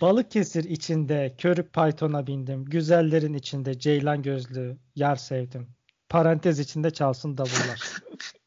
Balıkesir 0.00 0.64
içinde 0.64 1.34
körük 1.38 1.72
paytona 1.72 2.26
bindim. 2.26 2.64
Güzellerin 2.64 3.34
içinde 3.34 3.78
ceylan 3.78 4.22
gözlü 4.22 4.78
yar 4.94 5.16
sevdim. 5.16 5.68
Parantez 6.08 6.58
içinde 6.58 6.90
çalsın 6.90 7.38
davullar. 7.38 7.92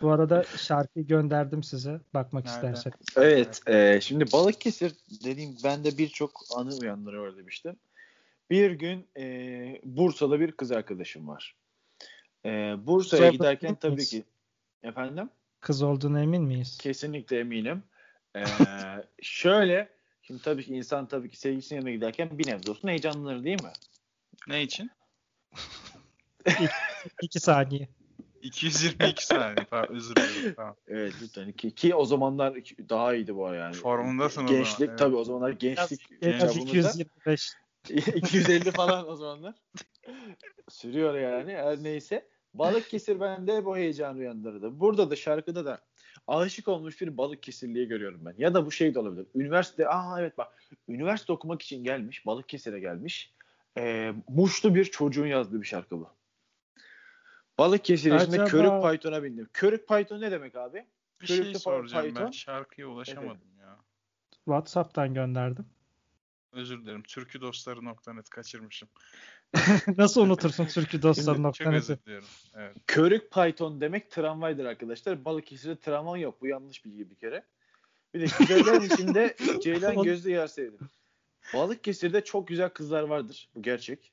Bu 0.00 0.10
arada 0.10 0.44
şarkıyı 0.44 1.06
gönderdim 1.06 1.62
size. 1.62 2.00
Bakmak 2.14 2.44
Nerede? 2.44 2.56
isterseniz. 2.56 3.06
Evet. 3.16 3.60
e, 3.68 4.00
şimdi 4.00 4.32
Balıkesir 4.32 4.92
dediğim 5.24 5.56
bende 5.64 5.98
birçok 5.98 6.40
anı 6.56 6.74
uyandırıyor 6.76 7.36
demiştim. 7.36 7.76
Bir 8.50 8.70
gün 8.70 9.06
e, 9.16 9.24
Bursa'da 9.84 10.40
bir 10.40 10.52
kız 10.52 10.72
arkadaşım 10.72 11.28
var. 11.28 11.56
E, 12.44 12.48
Bursa'ya 12.86 13.22
Zorba 13.22 13.32
giderken 13.32 13.74
tabii 13.74 13.92
miyiz? 13.94 14.10
ki 14.10 14.24
efendim 14.82 15.30
Kız 15.60 15.82
olduğuna 15.82 16.22
emin 16.22 16.42
miyiz? 16.42 16.78
kesinlikle 16.78 17.38
eminim. 17.40 17.82
E, 18.36 18.44
şöyle 19.22 19.88
şimdi 20.22 20.42
tabii 20.42 20.64
ki 20.64 20.74
insan 20.74 21.06
tabii 21.08 21.30
ki 21.30 21.38
sevgilisinin 21.38 21.78
yanına 21.80 21.90
giderken 21.94 22.38
bir 22.38 22.46
nebze 22.46 22.70
olsun 22.70 22.88
heyecanlanır 22.88 23.44
değil 23.44 23.62
mi? 23.62 23.72
Ne 24.48 24.62
için? 24.62 24.90
İki 27.22 27.40
saniye. 27.40 27.88
222 28.42 29.26
saniye. 29.26 29.66
Pardon, 29.70 29.94
özür 29.94 30.16
dilerim. 30.16 30.54
Tamam. 30.56 30.76
Evet 30.88 31.12
lütfen 31.22 31.52
ki, 31.52 31.74
ki 31.74 31.94
o 31.94 32.04
zamanlar 32.04 32.54
daha 32.88 33.14
iyiydi 33.14 33.36
bu 33.36 33.54
yani. 33.54 33.74
Formundasın 33.74 34.44
o 34.44 34.46
zaman, 34.46 34.62
Gençlik 34.62 34.88
evet. 34.88 34.98
tabii 34.98 35.16
o 35.16 35.24
zamanlar 35.24 35.50
gençlik 35.50 36.00
En 36.22 36.32
az 36.32 36.54
çağımızda. 36.54 36.78
225. 36.78 37.52
250 37.88 38.70
falan 38.70 39.08
o 39.08 39.16
zamanlar. 39.16 39.54
Sürüyor 40.68 41.14
yani 41.14 41.52
her 41.52 41.82
neyse. 41.82 42.28
Balıkesir 42.54 43.20
bende 43.20 43.56
hep 43.56 43.66
o 43.66 43.76
heyecan 43.76 44.16
uyandırdı. 44.16 44.80
Burada 44.80 45.10
da 45.10 45.16
şarkıda 45.16 45.64
da 45.64 45.80
aşık 46.26 46.68
olmuş 46.68 47.00
bir 47.00 47.16
Balıkesirliği 47.16 47.88
görüyorum 47.88 48.20
ben. 48.24 48.34
Ya 48.38 48.54
da 48.54 48.66
bu 48.66 48.70
şey 48.72 48.94
de 48.94 48.98
olabilir. 48.98 49.26
Üniversite, 49.34 49.88
aa 49.88 50.20
evet 50.20 50.38
bak. 50.38 50.62
Üniversite 50.88 51.32
okumak 51.32 51.62
için 51.62 51.84
gelmiş. 51.84 52.26
Balıkesir'e 52.26 52.80
gelmiş. 52.80 53.34
Ee, 53.78 54.12
Muşlu 54.28 54.74
bir 54.74 54.84
çocuğun 54.84 55.26
yazdığı 55.26 55.60
bir 55.60 55.66
şarkı 55.66 55.98
bu. 55.98 56.17
Balıkesir 57.58 58.14
içinde 58.14 58.42
Acaba- 58.42 58.48
Körük 58.50 58.82
Python'a 58.82 59.22
bindim. 59.22 59.48
Körük 59.52 59.88
Python 59.88 60.20
ne 60.20 60.30
demek 60.30 60.56
abi? 60.56 60.86
Bir 61.20 61.26
şey 61.26 61.36
Körüklü 61.36 61.58
soracağım 61.58 62.06
ben. 62.06 62.14
Python. 62.14 62.30
Şarkıya 62.30 62.88
ulaşamadım 62.88 63.58
ya. 63.60 63.76
WhatsApp'tan 64.44 65.14
gönderdim. 65.14 65.66
Özür 66.52 66.82
dilerim. 66.82 67.02
Türküdostları.net 67.02 68.30
kaçırmışım. 68.30 68.88
Nasıl 69.96 70.22
unutursun 70.22 70.66
türkü 70.66 71.02
dostları 71.02 71.52
Çok 71.52 71.66
özür 71.66 71.98
diliyorum. 71.98 72.28
Evet. 72.54 72.76
Körük 72.86 73.32
Python 73.32 73.80
demek 73.80 74.10
tramvaydır 74.10 74.64
arkadaşlar. 74.64 75.24
Balıkesir'de 75.24 75.76
tramvay 75.76 76.20
yok. 76.20 76.42
Bu 76.42 76.46
yanlış 76.46 76.84
bilgi 76.84 77.10
bir 77.10 77.14
kere. 77.14 77.44
Bir 78.14 78.20
de 78.20 78.26
güzellerin 78.38 78.80
içinde 78.94 79.36
Ceylan 79.62 80.02
Gözlü 80.02 80.30
yer 80.30 80.46
sevdim. 80.46 80.88
Balıkesir'de 81.54 82.24
çok 82.24 82.48
güzel 82.48 82.68
kızlar 82.68 83.02
vardır. 83.02 83.48
Bu 83.54 83.62
gerçek. 83.62 84.12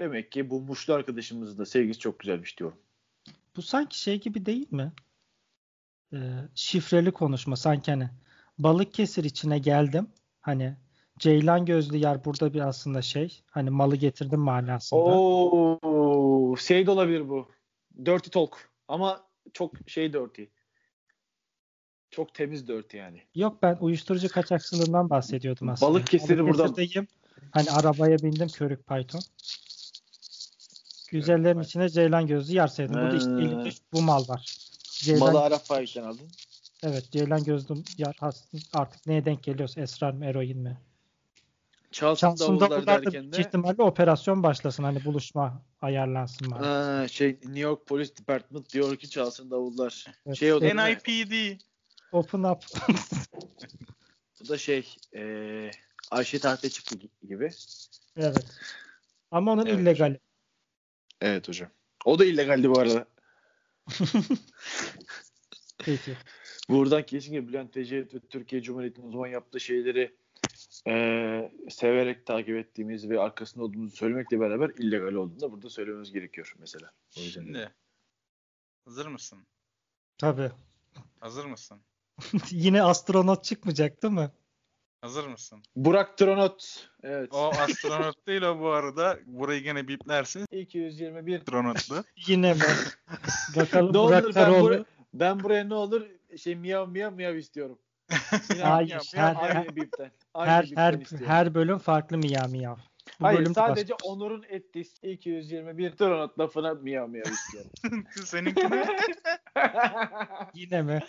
Demek 0.00 0.32
ki 0.32 0.50
bu 0.50 0.60
Muşlu 0.60 0.94
arkadaşımızın 0.94 1.58
da 1.58 1.66
sevgisi 1.66 1.98
çok 2.00 2.18
güzelmiş 2.18 2.58
diyorum. 2.58 2.78
Bu 3.56 3.62
sanki 3.62 4.00
şey 4.00 4.20
gibi 4.20 4.46
değil 4.46 4.72
mi? 4.72 4.92
Ee, 6.12 6.18
şifreli 6.54 7.12
konuşma 7.12 7.56
sanki 7.56 7.90
hani 7.90 8.10
Balıkesir 8.58 9.24
içine 9.24 9.58
geldim. 9.58 10.08
Hani 10.40 10.76
Ceylan 11.18 11.64
gözlü 11.66 11.96
yer 11.96 12.24
burada 12.24 12.54
bir 12.54 12.60
aslında 12.60 13.02
şey. 13.02 13.42
Hani 13.50 13.70
malı 13.70 13.96
getirdim 13.96 14.40
manasında. 14.40 15.00
Oo, 15.00 16.56
şey 16.56 16.86
de 16.86 16.90
olabilir 16.90 17.28
bu. 17.28 17.48
Dirty 18.06 18.30
Talk. 18.30 18.70
Ama 18.88 19.26
çok 19.52 19.72
şey 19.86 20.12
dirty. 20.12 20.42
Çok 22.10 22.34
temiz 22.34 22.68
dirty 22.68 22.96
yani. 22.96 23.22
Yok 23.34 23.62
ben 23.62 23.76
uyuşturucu 23.80 24.28
kaçakçılığından 24.28 25.10
bahsediyordum 25.10 25.68
aslında. 25.68 25.92
Balıkesir'i 25.92 26.44
buradan- 26.44 26.58
Balıkesir'deyim. 26.58 27.08
Hani 27.50 27.70
arabaya 27.70 28.18
bindim 28.18 28.48
körük 28.48 28.86
Python. 28.86 29.20
Güzellerin 31.12 31.60
içine 31.60 31.88
Ceylan 31.88 32.26
gözlü 32.26 32.54
yer 32.54 32.66
sevdim. 32.68 32.94
Burada 32.94 33.16
işte 33.16 33.30
Ee. 33.30 33.34
elimde 33.34 33.70
bu 33.92 34.02
mal 34.02 34.28
var. 34.28 34.56
Ceylan, 34.82 35.20
Malı 35.32 35.40
Arap 35.42 35.64
Faik'ten 35.64 36.02
aldın. 36.04 36.28
evet 36.82 37.10
Ceylan 37.12 37.44
gözlü 37.44 37.74
yer 37.98 38.14
has- 38.20 38.44
artık 38.72 39.06
neye 39.06 39.24
denk 39.24 39.42
geliyorsa 39.42 39.80
esrar 39.80 40.10
mı 40.12 40.26
eroin 40.26 40.58
mi? 40.58 40.78
Çalsın, 41.90 42.26
Çalsın 42.26 42.44
davullar 42.46 42.70
davullar 42.70 42.86
da 42.86 43.04
derken 43.04 43.32
de 43.32 43.40
ihtimalle 43.40 43.82
operasyon 43.82 44.42
başlasın. 44.42 44.82
Hani 44.84 45.04
buluşma 45.04 45.62
ayarlansın 45.82 46.50
bari. 46.50 47.08
Şey 47.10 47.28
New 47.30 47.58
York 47.60 47.86
Police 47.86 48.16
Department 48.16 48.72
diyor 48.72 48.96
ki 48.96 49.10
çalsın 49.10 49.50
davullar. 49.50 50.04
Evet. 50.26 50.36
Şey 50.38 50.52
o 50.52 50.60
NIPD. 50.60 51.60
Open 52.12 52.42
up. 52.42 52.64
bu 54.44 54.48
da 54.48 54.58
şey 54.58 54.96
eee 55.14 55.70
Ayşe 56.10 56.38
Tahta 56.38 56.68
çıktı 56.68 56.96
gibi. 57.28 57.50
evet. 58.16 58.46
Ama 59.30 59.52
onun 59.52 59.66
Evet. 59.66 59.78
illegali. 59.80 60.18
Evet 61.20 61.48
hocam. 61.48 61.70
O 62.04 62.18
da 62.18 62.24
illegaldi 62.24 62.70
bu 62.70 62.78
arada. 62.78 63.06
Peki. 65.78 66.16
Buradan 66.68 67.06
kesinlikle 67.06 67.48
Bülent 67.48 67.76
Ecevit 67.76 68.14
ve 68.14 68.18
Türkiye 68.18 68.62
Cumhuriyeti'nin 68.62 69.08
o 69.08 69.10
zaman 69.10 69.26
yaptığı 69.26 69.60
şeyleri 69.60 70.16
eee, 70.86 71.52
severek 71.70 72.26
takip 72.26 72.56
ettiğimiz 72.56 73.10
ve 73.10 73.20
arkasında 73.20 73.64
olduğumuzu 73.64 73.96
söylemekle 73.96 74.40
beraber 74.40 74.70
illegal 74.78 75.12
olduğunu 75.12 75.40
da 75.40 75.52
burada 75.52 75.70
söylememiz 75.70 76.12
gerekiyor 76.12 76.54
mesela. 76.58 76.92
O 77.18 77.20
yüzden 77.20 77.42
de. 77.42 77.46
Şimdi. 77.46 77.74
Hazır 78.84 79.06
mısın? 79.06 79.38
Tabii. 80.18 80.50
Hazır 81.20 81.44
mısın? 81.44 81.80
Yine 82.50 82.82
astronot 82.82 83.44
çıkmayacak 83.44 84.02
değil 84.02 84.14
mi? 84.14 84.30
Hazır 85.00 85.26
mısın? 85.26 85.62
Burak 85.76 86.18
Tronot. 86.18 86.88
Evet. 87.02 87.28
O 87.34 87.48
astronot 87.48 88.26
değil 88.26 88.42
o 88.42 88.58
bu 88.60 88.68
arada. 88.70 89.18
Burayı 89.26 89.62
gene 89.62 89.88
biplersin. 89.88 90.46
221. 90.52 91.38
Astronotlu. 91.38 92.04
Yine 92.26 92.54
mi? 92.54 92.60
Bakalım 93.56 93.92
Ne 93.94 93.98
olur 93.98 94.10
Burak 94.22 94.34
ben, 94.36 94.60
buraya, 94.60 94.84
ben 95.14 95.42
buraya 95.42 95.64
ne 95.64 95.74
olur 95.74 96.06
şey 96.36 96.54
miyav 96.54 96.88
miyav 96.88 97.12
miyav 97.12 97.34
istiyorum. 97.34 97.78
Yine 98.50 98.62
Hayır, 98.62 98.90
aynı, 98.92 99.24
her- 99.26 99.36
aynı 99.36 99.54
her- 99.54 99.76
bipten. 99.76 100.10
Aynı 100.34 100.50
Her 100.50 100.64
bipten 100.66 100.82
her 100.82 100.92
istiyorum. 100.98 101.26
her 101.28 101.54
bölüm 101.54 101.78
farklı 101.78 102.18
miyav 102.18 102.48
miyav. 102.50 102.76
Bu 103.20 103.24
Hayır 103.26 103.38
bölümde 103.38 103.54
sadece 103.54 103.92
başka- 103.94 104.08
Onur'un 104.08 104.44
ettiği 104.48 104.84
221 105.02 105.90
Tronot 105.90 106.38
lafına 106.38 106.74
miyav 106.74 107.08
miyav 107.08 107.24
istiyorum. 107.32 107.70
Seninki 108.24 108.70
ne? 108.70 108.86
Yine 110.54 110.82
mi? 110.82 111.00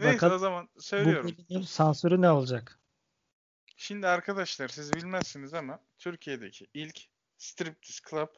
Neyse 0.00 0.14
Bakalım 0.16 0.34
o 0.34 0.38
zaman 0.38 0.68
Bu 0.76 0.82
söylüyorum. 0.82 1.36
bölümün 1.48 1.64
sansürü 1.66 2.20
ne 2.20 2.30
olacak? 2.30 2.78
Şimdi 3.76 4.06
arkadaşlar 4.06 4.68
siz 4.68 4.92
bilmezsiniz 4.94 5.54
ama 5.54 5.80
Türkiye'deki 5.98 6.66
ilk 6.74 7.00
striptease 7.38 8.00
club 8.10 8.28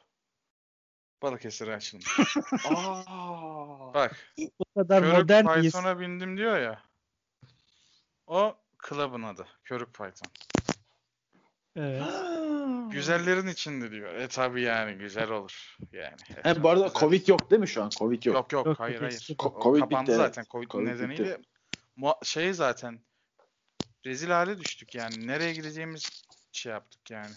Balıkesir'e 1.23 1.75
açılmış. 1.75 2.19
Aa. 2.69 3.95
Bak 3.95 4.35
Bu 4.39 4.65
kadar 4.83 5.03
Körük 5.03 5.17
modern 5.19 5.47
bir 5.57 5.63
Python'a 5.63 6.01
bindim 6.01 6.37
diyor 6.37 6.59
ya. 6.59 6.83
O 8.27 8.57
club'ın 8.89 9.23
adı. 9.23 9.47
Körük 9.65 9.95
Python. 9.95 10.33
Evet. 11.77 12.03
Güzellerin 12.93 13.47
içinde 13.47 13.91
diyor. 13.91 14.15
E 14.15 14.29
tabi 14.29 14.63
yani 14.63 14.95
güzel 14.95 15.31
olur. 15.31 15.77
Yani. 15.93 16.17
He, 16.43 16.63
bu 16.63 16.69
arada 16.69 16.85
Güzel. 16.87 17.01
Covid 17.01 17.29
yok 17.29 17.51
değil 17.51 17.61
mi 17.61 17.69
şu 17.69 17.83
an? 17.83 17.91
Covid 17.91 18.25
yok. 18.25 18.35
Yok 18.37 18.53
yok, 18.53 18.67
Yok, 18.67 18.81
hayır 18.81 18.99
hayır. 19.01 19.13
eski- 19.13 19.35
O 19.39 19.43
Ko- 19.45 19.63
Covid 19.63 19.81
kapandı 19.81 20.03
bitti, 20.11 20.17
zaten 20.17 20.45
Covid, 20.51 20.71
Covid 20.71 20.87
nedeniyle. 20.87 21.37
Mu- 21.37 21.43
şey 22.23 22.53
zaten 22.53 23.01
rezil 24.07 24.29
hale 24.29 24.59
düştük 24.59 24.95
yani. 24.95 25.27
Nereye 25.27 25.53
gideceğimiz 25.53 26.25
şey 26.53 26.73
yaptık 26.73 27.11
yani. 27.11 27.35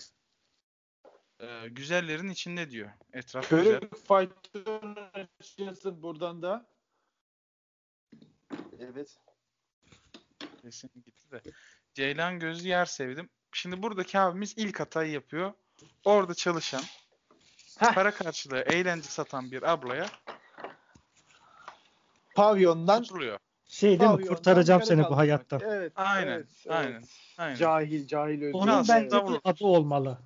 Ee, 1.40 1.68
güzellerin 1.68 2.30
içinde 2.30 2.72
diyor. 2.72 2.90
Etraf 3.14 3.50
güzel. 3.50 3.80
Körük 3.80 3.98
Fight'ın 3.98 4.96
açıkçası 5.14 6.02
buradan 6.02 6.42
da 6.42 6.76
Evet. 8.80 9.18
Kesin 10.62 10.92
gitti 10.96 11.32
de. 11.32 11.42
Ceylan 11.94 12.40
gözlü 12.40 12.68
yer 12.68 12.86
sevdim. 12.86 13.30
Şimdi 13.52 13.84
buradaki 13.84 14.20
abimiz 14.20 14.54
ilk 14.58 14.80
hatayı 14.80 15.12
yapıyor. 15.12 15.54
Orada 16.04 16.34
çalışan, 16.34 16.84
Heh. 17.80 17.94
para 17.94 18.12
karşılığı 18.12 18.60
eğlence 18.60 19.10
satan 19.10 19.52
bir 19.52 19.64
ablaya 19.64 20.10
Pavyondan 22.36 23.04
tutuluyor. 23.04 23.40
Şey 23.76 24.00
değil 24.00 24.12
mi? 24.12 24.26
Kurtaracağım 24.26 24.84
seni 24.84 24.98
bu 24.98 25.02
kaldırmak. 25.02 25.20
hayattan. 25.20 25.62
Evet. 25.66 25.94
Aynen, 25.96 26.32
evet, 26.32 26.48
aynen, 26.70 26.92
evet. 26.92 27.10
Aynen. 27.38 27.56
Cahil, 27.56 28.08
cahil 28.08 28.42
özgür. 28.42 28.54
Onun 28.54 28.86
bence 28.90 29.18
bir 29.18 29.22
vurur. 29.22 29.40
adı 29.44 29.66
olmalı. 29.66 30.18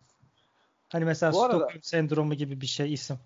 Hani 0.89 1.05
mesela 1.05 1.33
Bu 1.33 1.43
arada- 1.43 1.57
Stockholm 1.57 1.81
sendromu 1.81 2.33
gibi 2.33 2.61
bir 2.61 2.65
şey 2.65 2.93
isim. 2.93 3.17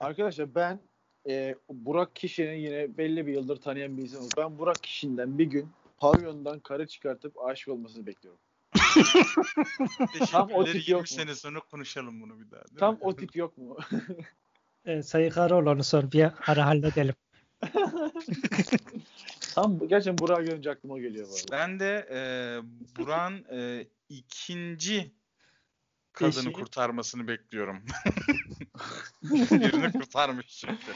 Arkadaşlar 0.00 0.54
ben 0.54 0.80
e, 1.28 1.54
Burak 1.68 2.16
Kişi'nin 2.16 2.54
yine 2.56 2.96
belli 2.98 3.26
bir 3.26 3.32
yıldır 3.32 3.56
tanıyan 3.56 3.96
bir 3.96 4.02
insanım. 4.02 4.28
Ben 4.36 4.58
Burak 4.58 4.82
Kişi'nden 4.82 5.38
bir 5.38 5.46
gün 5.46 5.68
pavyondan 5.98 6.58
karı 6.58 6.86
çıkartıp 6.86 7.44
aşık 7.44 7.68
olmasını 7.68 8.06
bekliyorum. 8.06 8.40
Tam 10.30 10.50
o 10.52 10.64
tip 10.64 10.74
20 10.74 10.90
yok 10.90 11.00
mu? 11.00 11.06
sene 11.06 11.34
sonra 11.34 11.60
konuşalım 11.60 12.22
bunu 12.22 12.40
bir 12.40 12.50
daha. 12.50 12.62
Tam 12.78 12.94
mi? 12.94 13.00
o 13.02 13.16
tip 13.16 13.36
yok 13.36 13.58
mu? 13.58 13.76
Ee, 14.84 15.02
Sayı 15.02 15.30
Karaoğlu'nu 15.30 15.84
sor 15.84 16.12
bir 16.12 16.30
ara 16.46 16.66
halledelim. 16.66 17.14
Tam 19.54 19.88
gerçekten 19.88 20.18
Burak'ı 20.18 20.42
görünce 20.42 20.70
aklıma 20.70 20.98
geliyor 20.98 21.28
bu 21.28 21.34
arada. 21.34 21.50
Ben 21.50 21.80
de 21.80 22.08
e, 22.10 22.18
Buran 22.98 23.44
e, 23.52 23.86
ikinci 24.08 25.12
kadını 26.12 26.40
Eşi. 26.40 26.52
kurtarmasını 26.52 27.28
bekliyorum. 27.28 27.82
Birini 29.22 29.92
kurtarmış 29.92 30.46
çünkü. 30.46 30.92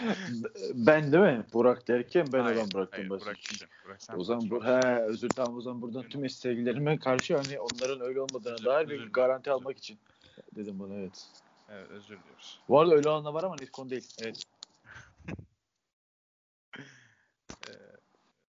Ben 0.74 1.12
değil 1.12 1.24
mi? 1.24 1.44
Burak 1.52 1.88
derken 1.88 2.26
ben 2.32 2.40
Hayır, 2.40 2.56
olan 2.56 2.68
bıraktım 2.74 3.08
hayır. 3.08 3.10
Burak 3.20 3.38
için. 3.38 3.68
Burak 3.84 4.02
sen 4.02 4.18
O 4.18 4.24
zaman 4.24 4.50
bu, 4.50 4.64
he, 4.64 5.02
özür 5.02 5.28
tamam 5.28 5.56
o 5.56 5.60
zaman 5.60 5.82
buradan 5.82 6.08
tüm 6.08 6.24
eski 6.24 6.40
sevgililerime 6.40 6.98
karşı 6.98 7.36
hani 7.36 7.60
onların 7.60 8.00
öyle 8.00 8.20
olmadığına 8.20 8.54
Özür- 8.54 8.64
dair 8.64 8.84
özür 8.84 8.90
bir 8.90 8.96
dilerim, 8.96 9.12
garanti 9.12 9.50
özür 9.50 9.60
almak 9.60 9.78
için 9.78 9.98
dedim 10.56 10.78
bunu 10.78 10.94
evet. 10.94 11.30
Evet 11.68 11.90
özür 11.90 12.20
diliyoruz. 12.20 12.62
Bu 12.68 12.80
arada 12.80 12.94
öyle 12.94 13.08
olanlar 13.08 13.32
var 13.32 13.44
ama 13.44 13.56
net 13.60 13.70
konu 13.70 13.90
değil. 13.90 14.08
Evet. 14.22 14.42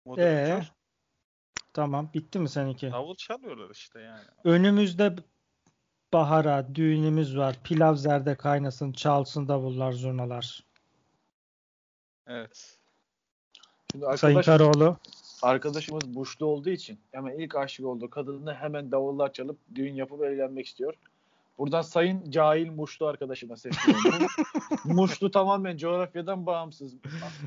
Moderatör 0.07 0.63
Ee, 0.63 0.67
tamam 1.73 2.11
bitti 2.15 2.39
mi 2.39 2.49
seninki? 2.49 2.93
davul 2.93 3.15
çalıyorlar 3.17 3.71
işte 3.71 4.01
yani. 4.01 4.25
Önümüzde 4.45 5.17
bahara 6.13 6.75
düğünümüz 6.75 7.37
var. 7.37 7.57
Pilav 7.65 7.95
zerde 7.95 8.35
kaynasın, 8.35 8.93
çalsın 8.93 9.49
davullar, 9.49 9.93
zurnalar. 9.93 10.65
Evet. 12.27 12.79
Şimdi 13.93 14.05
Sayın 14.17 14.37
arkadaş, 14.37 14.47
Karaoğlu. 14.47 14.97
arkadaşımız 15.43 16.15
Burçlu 16.15 16.47
olduğu 16.47 16.71
için 16.71 17.01
hemen 17.13 17.39
ilk 17.39 17.57
aşık 17.57 17.87
olduğu 17.87 18.11
kadınla 18.11 18.55
hemen 18.55 18.93
davullar 18.93 19.33
çalıp 19.33 19.59
düğün 19.75 19.95
yapıp 19.95 20.23
evlenmek 20.23 20.67
istiyor. 20.67 20.95
Buradan 21.59 21.83
sayın 21.83 22.31
cahil 22.31 22.71
Muşlu 22.71 23.07
arkadaşıma 23.07 23.57
sesleniyorum. 23.57 24.27
Muşlu 24.85 25.31
tamamen 25.31 25.77
coğrafyadan 25.77 26.47
bağımsız. 26.47 26.95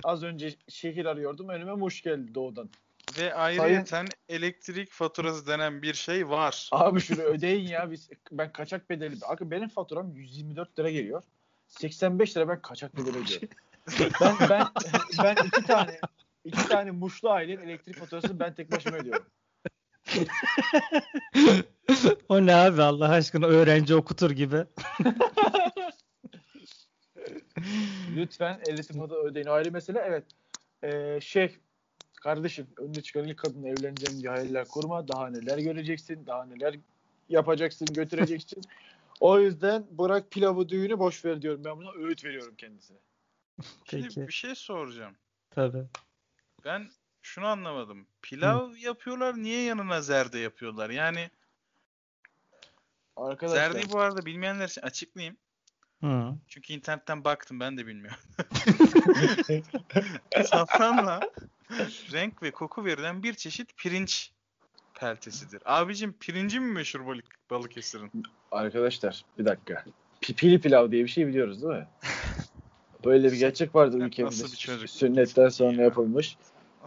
Az 0.03 0.23
önce 0.23 0.55
şehir 0.67 1.05
arıyordum. 1.05 1.49
Önüme 1.49 1.73
Muş 1.73 2.01
geldi 2.01 2.35
doğudan. 2.35 2.69
Ve 3.17 3.33
ayrıyeten 3.33 4.07
elektrik 4.29 4.91
faturası 4.91 5.47
denen 5.47 5.81
bir 5.81 5.93
şey 5.93 6.29
var. 6.29 6.69
Abi 6.71 6.99
şunu 6.99 7.21
ödeyin 7.21 7.67
ya. 7.67 7.91
Biz, 7.91 8.09
ben 8.31 8.51
kaçak 8.51 8.89
bedeli. 8.89 9.15
Abi 9.27 9.51
benim 9.51 9.69
faturam 9.69 10.11
124 10.15 10.79
lira 10.79 10.89
geliyor. 10.89 11.23
85 11.67 12.37
lira 12.37 12.47
ben 12.47 12.61
kaçak 12.61 12.97
bedeli 12.97 13.17
ödüyorum. 13.17 13.49
ben, 14.21 14.49
ben, 14.49 14.67
ben 15.23 15.35
iki 15.45 15.63
tane 15.63 15.99
iki 16.45 16.67
tane 16.67 16.91
Muşlu 16.91 17.29
ailenin 17.29 17.67
elektrik 17.67 17.97
faturasını 17.97 18.39
ben 18.39 18.53
tek 18.53 18.71
başıma 18.71 18.97
ödüyorum. 18.97 19.25
O 22.29 22.45
ne 22.45 22.55
abi 22.55 22.81
Allah 22.81 23.09
aşkına 23.09 23.45
öğrenci 23.45 23.95
okutur 23.95 24.31
gibi. 24.31 24.65
Lütfen 28.15 28.59
elektrik 28.67 28.97
faturası 28.99 29.27
ödeyin. 29.27 29.47
Ayrı 29.47 29.71
mesele. 29.71 29.99
Evet. 29.99 30.23
Ee, 30.83 31.19
şey 31.21 31.57
kardeşim 32.21 32.67
önüne 32.77 33.01
çıkan 33.01 33.25
ilk 33.25 33.37
kadınla 33.37 33.67
evleneceğim 33.67 34.21
diye 34.21 34.29
hayaller 34.29 34.67
kurma. 34.67 35.07
Daha 35.07 35.29
neler 35.29 35.57
göreceksin. 35.57 36.25
Daha 36.25 36.45
neler 36.45 36.75
yapacaksın, 37.29 37.87
götüreceksin. 37.91 38.61
o 39.19 39.39
yüzden 39.39 39.85
bırak 39.91 40.31
pilavı 40.31 40.69
düğünü 40.69 40.99
boş 40.99 41.25
ver 41.25 41.41
diyorum. 41.41 41.63
Ben 41.65 41.77
buna 41.77 41.91
öğüt 41.91 42.25
veriyorum 42.25 42.55
kendisine. 42.57 42.97
Şimdi 43.85 44.03
Peki. 44.03 44.27
bir 44.27 44.33
şey 44.33 44.55
soracağım. 44.55 45.15
Tabii. 45.51 45.83
Ben 46.65 46.89
şunu 47.29 47.47
anlamadım. 47.47 48.07
Pilav 48.21 48.75
yapıyorlar 48.75 49.37
niye 49.37 49.63
yanına 49.63 50.01
zerde 50.01 50.39
yapıyorlar? 50.39 50.89
Yani 50.89 51.29
Arkadaşlar 53.17 53.71
zerdeyi 53.71 53.89
bu 53.89 53.99
arada 53.99 54.25
bilmeyenler 54.25 54.67
için 54.67 54.81
açıklayayım. 54.81 55.37
Hı. 56.03 56.35
Çünkü 56.47 56.73
internetten 56.73 57.23
baktım 57.23 57.59
ben 57.59 57.77
de 57.77 57.87
bilmiyorum. 57.87 58.19
Safranla 60.45 61.19
renk 62.11 62.43
ve 62.43 62.51
koku 62.51 62.85
verilen 62.85 63.23
bir 63.23 63.33
çeşit 63.33 63.77
pirinç 63.77 64.31
peltesidir. 64.93 65.61
Abicim 65.65 66.13
pirinci 66.13 66.59
mi 66.59 66.71
meşhur 66.71 67.05
balık, 67.05 67.25
Balıkesir'in? 67.49 68.11
Arkadaşlar 68.51 69.25
bir 69.37 69.45
dakika. 69.45 69.85
Pipili 70.21 70.61
pilav 70.61 70.91
diye 70.91 71.03
bir 71.03 71.09
şey 71.09 71.27
biliyoruz 71.27 71.63
değil 71.63 71.73
mi? 71.73 71.87
Böyle 73.05 73.31
bir 73.31 73.37
gerçek 73.37 73.75
vardır 73.75 73.99
Sen 73.99 74.05
ülkemizde. 74.05 74.43
nasıl 74.43 74.53
bir 74.53 74.57
çocuk? 74.57 74.89
Sünnetten 74.89 75.49
sonra 75.49 75.77
Ya. 75.77 75.83
yapılmış. 75.83 76.37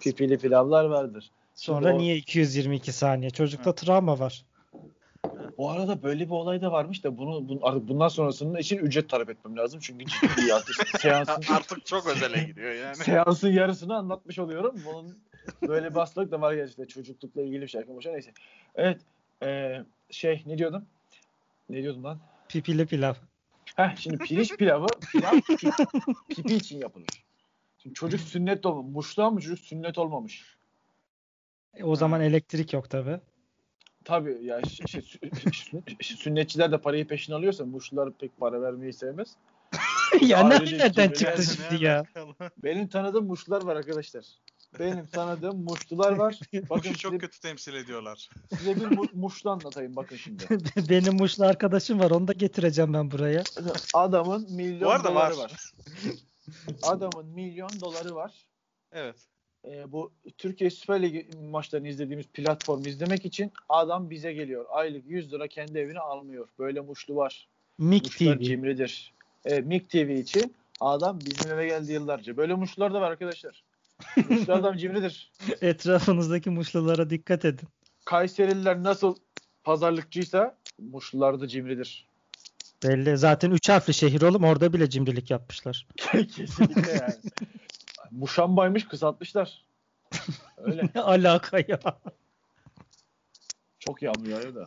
Pipili 0.02 0.38
pilavlar 0.38 0.84
vardır. 0.84 1.30
Sonra 1.54 1.88
Şimdi 1.88 1.94
o- 1.94 1.98
niye 1.98 2.16
222 2.16 2.92
saniye? 2.92 3.30
Çocukta 3.30 3.74
travma 3.74 4.18
var. 4.18 4.44
Bu 5.58 5.70
arada 5.70 6.02
böyle 6.02 6.24
bir 6.26 6.30
olay 6.30 6.62
da 6.62 6.72
varmış 6.72 7.04
da 7.04 7.18
bunu, 7.18 7.48
bunu 7.48 7.58
artık 7.62 7.88
bundan 7.88 8.08
sonrasının 8.08 8.56
için 8.58 8.76
ücret 8.78 9.08
talep 9.08 9.30
etmem 9.30 9.56
lazım. 9.56 9.80
Çünkü 9.82 10.04
ciddi 10.06 10.26
bir 10.46 10.50
artık 10.56 10.88
seansın, 11.00 11.54
Artık 11.54 11.86
çok 11.86 12.06
özele 12.06 12.44
gidiyor 12.44 12.74
yani. 12.74 12.96
seansın 12.96 13.52
yarısını 13.52 13.96
anlatmış 13.96 14.38
oluyorum. 14.38 14.74
Bunun 14.86 15.18
böyle 15.68 15.90
bir 15.90 15.94
hastalık 15.94 16.30
da 16.32 16.40
var 16.40 16.52
gerçekten. 16.54 16.84
Çocuklukla 16.84 17.42
ilgili 17.42 17.62
bir 17.62 17.68
şey. 17.68 17.88
Boşa 17.88 18.10
neyse. 18.12 18.32
Evet. 18.74 19.00
eee, 19.42 19.84
şey 20.10 20.42
ne 20.46 20.58
diyordum? 20.58 20.84
Ne 21.68 21.82
diyordum 21.82 22.04
lan? 22.04 22.18
Pipili 22.48 22.86
pilav. 22.86 23.14
Heh, 23.76 23.96
şimdi 23.96 24.18
pirinç 24.18 24.56
pilavı 24.56 24.86
pilav 25.12 25.32
pi- 25.32 25.86
pipi 26.28 26.54
için 26.54 26.78
yapılır. 26.78 27.08
Şimdi 27.82 27.94
çocuk 27.94 28.20
sünnet 28.20 28.66
olmamış. 28.66 28.94
Muşluğa 28.94 29.30
mı 29.30 29.40
çocuk 29.40 29.58
sünnet 29.58 29.98
olmamış? 29.98 30.56
E, 31.74 31.84
o 31.84 31.96
zaman 31.96 32.20
elektrik 32.20 32.72
yok 32.72 32.90
tabii. 32.90 33.20
Tabii 34.04 34.38
ya 34.44 34.62
şey, 34.62 34.86
sü- 34.86 35.30
sü- 35.30 36.16
sünnetçiler 36.16 36.72
de 36.72 36.78
parayı 36.78 37.06
peşin 37.08 37.32
alıyorsa 37.32 37.64
muşlular 37.64 38.12
pek 38.18 38.36
para 38.36 38.62
vermeyi 38.62 38.92
sevmez. 38.92 39.36
ya 40.20 40.44
Ailecek 40.44 40.80
nereden 40.80 41.06
gibi 41.06 41.18
çıktı 41.18 41.42
şimdi 41.42 41.84
ya? 41.84 42.04
Benim 42.56 42.88
tanıdığım 42.88 43.26
muşlular 43.26 43.62
var 43.62 43.76
arkadaşlar. 43.76 44.24
Benim 44.78 45.06
tanıdığım 45.06 45.64
muşlular 45.64 46.12
var. 46.12 46.38
Bakın 46.54 46.80
Kuşu 46.88 46.98
çok 46.98 47.12
size, 47.12 47.18
kötü 47.18 47.40
temsil 47.40 47.74
ediyorlar. 47.74 48.28
size 48.58 48.76
bir 48.76 48.86
mu- 48.86 49.06
muşlu 49.12 49.50
anlatayım 49.50 49.96
bakın 49.96 50.16
şimdi. 50.16 50.44
Benim 50.88 51.14
Muşlu 51.14 51.44
arkadaşım 51.44 52.00
var. 52.00 52.10
Onu 52.10 52.28
da 52.28 52.32
getireceğim 52.32 52.94
ben 52.94 53.10
buraya. 53.10 53.42
Adamın 53.94 54.46
milyon 54.52 54.80
Bu 54.82 54.90
arada 54.90 55.08
doları 55.08 55.36
var. 55.36 55.38
var. 55.38 55.72
Adamın 56.82 57.26
milyon 57.26 57.70
doları 57.80 58.14
var. 58.14 58.32
Evet. 58.92 59.16
e, 59.64 59.92
bu 59.92 60.12
Türkiye 60.38 60.70
Süper 60.70 61.02
Ligi 61.02 61.28
maçlarını 61.50 61.88
izlediğimiz 61.88 62.26
platformu 62.26 62.88
izlemek 62.88 63.24
için 63.24 63.52
adam 63.68 64.10
bize 64.10 64.32
geliyor. 64.32 64.66
Aylık 64.68 65.06
100 65.06 65.32
lira 65.32 65.48
kendi 65.48 65.78
evine 65.78 65.98
almıyor. 65.98 66.48
Böyle 66.58 66.80
muşlu 66.80 67.16
var. 67.16 67.48
Mik 67.78 68.04
Muşlar 68.04 68.38
TV. 68.38 68.42
cimridir. 68.42 69.12
Evet, 69.44 69.66
MIG 69.66 69.88
TV 69.88 70.10
için 70.10 70.54
adam 70.80 71.18
bizim 71.20 71.52
eve 71.52 71.66
geldi 71.66 71.92
yıllarca. 71.92 72.36
Böyle 72.36 72.54
muşlar 72.54 72.94
da 72.94 73.00
var 73.00 73.10
arkadaşlar. 73.10 73.64
Muşlu 74.28 74.52
adam 74.52 74.76
cimridir. 74.76 75.32
Etrafınızdaki 75.60 76.50
muşlulara 76.50 77.10
dikkat 77.10 77.44
edin. 77.44 77.68
Kayserililer 78.04 78.82
nasıl 78.82 79.14
pazarlıkçıysa 79.64 80.56
Muşlular 80.78 81.40
da 81.40 81.48
cimridir. 81.48 82.06
Belli. 82.84 83.18
Zaten 83.18 83.50
üç 83.50 83.68
harfli 83.68 83.94
şehir 83.94 84.22
oğlum. 84.22 84.44
Orada 84.44 84.72
bile 84.72 84.90
cimrilik 84.90 85.30
yapmışlar. 85.30 85.86
Kesinlikle 85.96 86.92
yani. 86.92 87.14
Muşambaymış 88.10 88.88
kısaltmışlar. 88.88 89.64
Öyle. 90.56 90.88
Ne 90.94 91.00
alaka 91.00 91.58
ya? 91.58 91.80
Çok 93.78 94.02
yağmur 94.02 94.26
yağıyor 94.26 94.54
da. 94.54 94.66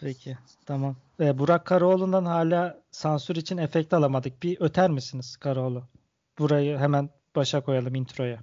Peki. 0.00 0.38
Tamam. 0.66 0.96
Ee, 1.20 1.38
Burak 1.38 1.66
Karaoğlu'ndan 1.66 2.24
hala 2.24 2.80
sansür 2.90 3.36
için 3.36 3.58
efekt 3.58 3.92
alamadık. 3.92 4.42
Bir 4.42 4.56
öter 4.60 4.90
misiniz 4.90 5.36
Karaoğlu? 5.36 5.84
Burayı 6.38 6.78
hemen 6.78 7.10
başa 7.36 7.60
koyalım 7.60 7.94
introya. 7.94 8.38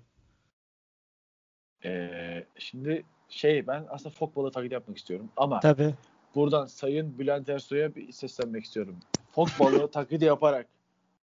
Ee, 1.85 2.45
şimdi 2.59 3.03
şey 3.29 3.67
ben 3.67 3.85
aslında 3.89 4.09
fok 4.09 4.35
balığı 4.35 4.51
taklidi 4.51 4.73
yapmak 4.73 4.97
istiyorum 4.97 5.29
ama 5.37 5.59
Tabii. 5.59 5.93
Buradan 6.35 6.65
Sayın 6.65 7.19
Bülent 7.19 7.49
Ersoy'a 7.49 7.95
bir 7.95 8.11
seslenmek 8.11 8.63
istiyorum. 8.65 8.97
Fok 9.31 9.49
balığı 9.59 9.91
taklidi 9.91 10.25
yaparak 10.25 10.67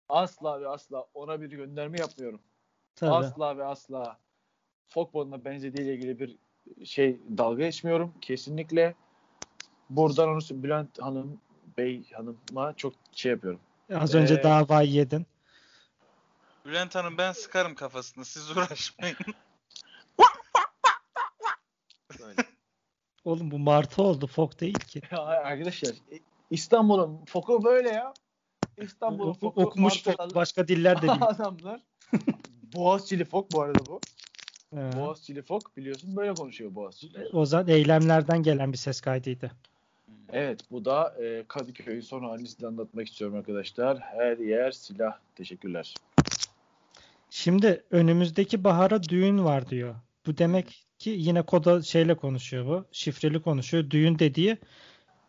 asla 0.08 0.61
ve 0.61 0.68
asla 0.68 1.06
ona 1.14 1.40
bir 1.40 1.50
gönderme 1.50 1.98
yapmıyorum. 1.98 2.40
Tabii. 2.96 3.11
Asla 3.11 3.58
ve 3.58 3.64
asla 3.64 4.18
fok 4.88 5.14
balığına 5.14 5.44
benzediğiyle 5.44 5.94
ilgili 5.94 6.18
bir 6.18 6.37
şey 6.84 7.18
dalga 7.38 7.64
geçmiyorum. 7.64 8.14
Kesinlikle 8.20 8.94
buradan 9.90 10.28
onu 10.28 10.40
Bülent 10.50 11.02
Hanım 11.02 11.40
Bey 11.78 12.11
Hanım'a 12.12 12.72
çok 12.76 12.94
şey 13.12 13.32
yapıyorum. 13.32 13.61
Az 13.94 14.14
önce 14.14 14.34
Ee, 14.34 14.42
davayı 14.42 14.90
yedin. 14.90 15.26
Bülent 16.64 16.94
Hanım 16.94 17.18
ben 17.18 17.32
sıkarım 17.32 17.74
kafasını. 17.74 18.24
Siz 18.24 18.50
uğraşmayın. 18.50 19.16
Oğlum 23.29 23.51
bu 23.51 23.59
martı 23.59 24.03
oldu. 24.03 24.27
Fok 24.27 24.61
değil 24.61 24.79
ki. 24.79 25.01
Ya 25.12 25.19
arkadaşlar 25.19 25.91
İstanbul'un 26.51 27.25
foku 27.25 27.64
böyle 27.64 27.88
ya. 27.88 28.14
İstanbul'un 28.79 29.33
foku 29.33 29.62
okumuş 29.62 30.03
fok. 30.03 30.35
Başka 30.35 30.69
diller 30.69 30.97
de 30.97 31.03
biliyor. 31.03 31.17
adamlar. 31.21 31.81
Boğaziçi'li 32.75 33.25
fok 33.25 33.53
bu 33.53 33.62
arada 33.62 33.79
bu. 33.87 34.01
Ee, 34.77 34.91
Boğaziçi'li 34.97 35.43
fok 35.43 35.77
biliyorsun 35.77 36.17
böyle 36.17 36.35
konuşuyor 36.35 36.75
Boğaziçi. 36.75 37.19
o 37.33 37.45
zaman 37.47 37.69
eylemlerden 37.69 38.43
gelen 38.43 38.73
bir 38.73 38.79
ses 38.79 39.01
kaydıydı. 39.01 39.51
Evet 40.33 40.61
bu 40.71 40.85
da 40.85 41.14
e, 41.23 41.45
Kadıköy'ün 41.49 42.01
son 42.01 42.25
halini 42.25 42.49
size 42.49 42.67
anlatmak 42.67 43.09
istiyorum 43.09 43.37
arkadaşlar. 43.37 44.01
Her 44.01 44.38
yer 44.38 44.71
silah. 44.71 45.19
Teşekkürler. 45.35 45.95
Şimdi 47.31 47.85
önümüzdeki 47.91 48.64
bahara 48.64 49.03
düğün 49.03 49.45
var 49.45 49.69
diyor. 49.69 49.95
Bu 50.29 50.38
demek 50.38 50.87
ki 50.99 51.11
yine 51.11 51.43
koda 51.43 51.83
şeyle 51.83 52.17
konuşuyor 52.17 52.67
bu. 52.67 52.87
Şifreli 52.93 53.43
konuşuyor. 53.43 53.91
Düğün 53.91 54.19
dediği 54.19 54.59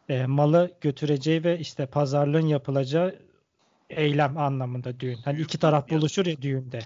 e, 0.10 0.26
malı 0.26 0.72
götüreceği 0.82 1.44
ve 1.44 1.60
işte 1.60 1.86
pazarlığın 1.86 2.48
yapılacağı 2.48 3.20
eylem 3.90 4.38
anlamında 4.38 5.00
düğün. 5.00 5.18
Hani 5.26 5.42
iki 5.42 5.58
taraf 5.58 5.90
buluşur 5.90 6.26
ya 6.26 6.42
düğünde. 6.42 6.80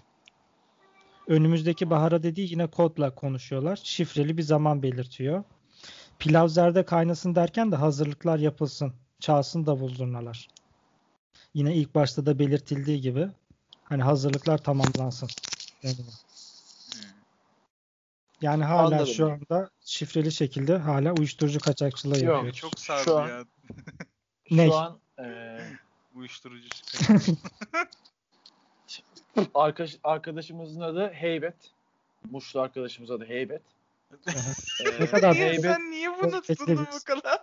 Önümüzdeki 1.27 1.89
bahara 1.89 2.23
dediği 2.23 2.51
yine 2.51 2.67
kodla 2.67 3.15
konuşuyorlar. 3.15 3.79
Şifreli 3.83 4.37
bir 4.37 4.43
zaman 4.43 4.83
belirtiyor. 4.83 5.43
Pilav 6.19 6.47
zerde 6.47 6.85
kaynasın 6.85 7.35
derken 7.35 7.71
de 7.71 7.75
hazırlıklar 7.75 8.39
yapılsın. 8.39 8.93
Çalsın 9.19 9.65
davul 9.65 9.89
zurnalar. 9.89 10.47
Yine 11.53 11.75
ilk 11.75 11.95
başta 11.95 12.25
da 12.25 12.39
belirtildiği 12.39 13.01
gibi 13.01 13.27
hani 13.83 14.03
hazırlıklar 14.03 14.57
tamamlansın. 14.57 15.29
deniyor. 15.83 16.32
Yani 18.43 18.63
hala 18.63 18.87
Anladım. 18.87 19.07
şu 19.07 19.31
anda 19.31 19.69
şifreli 19.85 20.31
şekilde 20.31 20.77
hala 20.77 21.11
uyuşturucu 21.13 21.59
kaçakçılığı 21.59 22.25
Yok, 22.25 22.35
yapıyor. 22.35 22.53
Çok 22.53 22.79
sardı 22.79 23.03
Şu 23.03 23.17
an- 23.17 23.27
ya. 23.27 23.43
Ne? 24.51 24.67
Şu 24.67 24.75
an 24.75 24.99
e, 25.19 25.59
Uyuşturucu. 26.15 26.67
arkadaş, 29.55 29.97
arkadaşımızın 30.03 30.81
adı 30.81 31.09
Heybet. 31.13 31.55
Muşlu 32.31 32.61
arkadaşımızın 32.61 33.13
adı 33.17 33.25
Heybet. 33.25 33.61
E, 34.85 35.01
Ne 35.01 35.05
kadar 35.07 35.33
niye, 35.33 35.53
doğru. 35.53 35.61
sen 35.61 35.91
niye 35.91 36.09
bunu 36.23 36.41
tuttun 36.41 36.87
bu 36.93 37.05
kadar? 37.05 37.39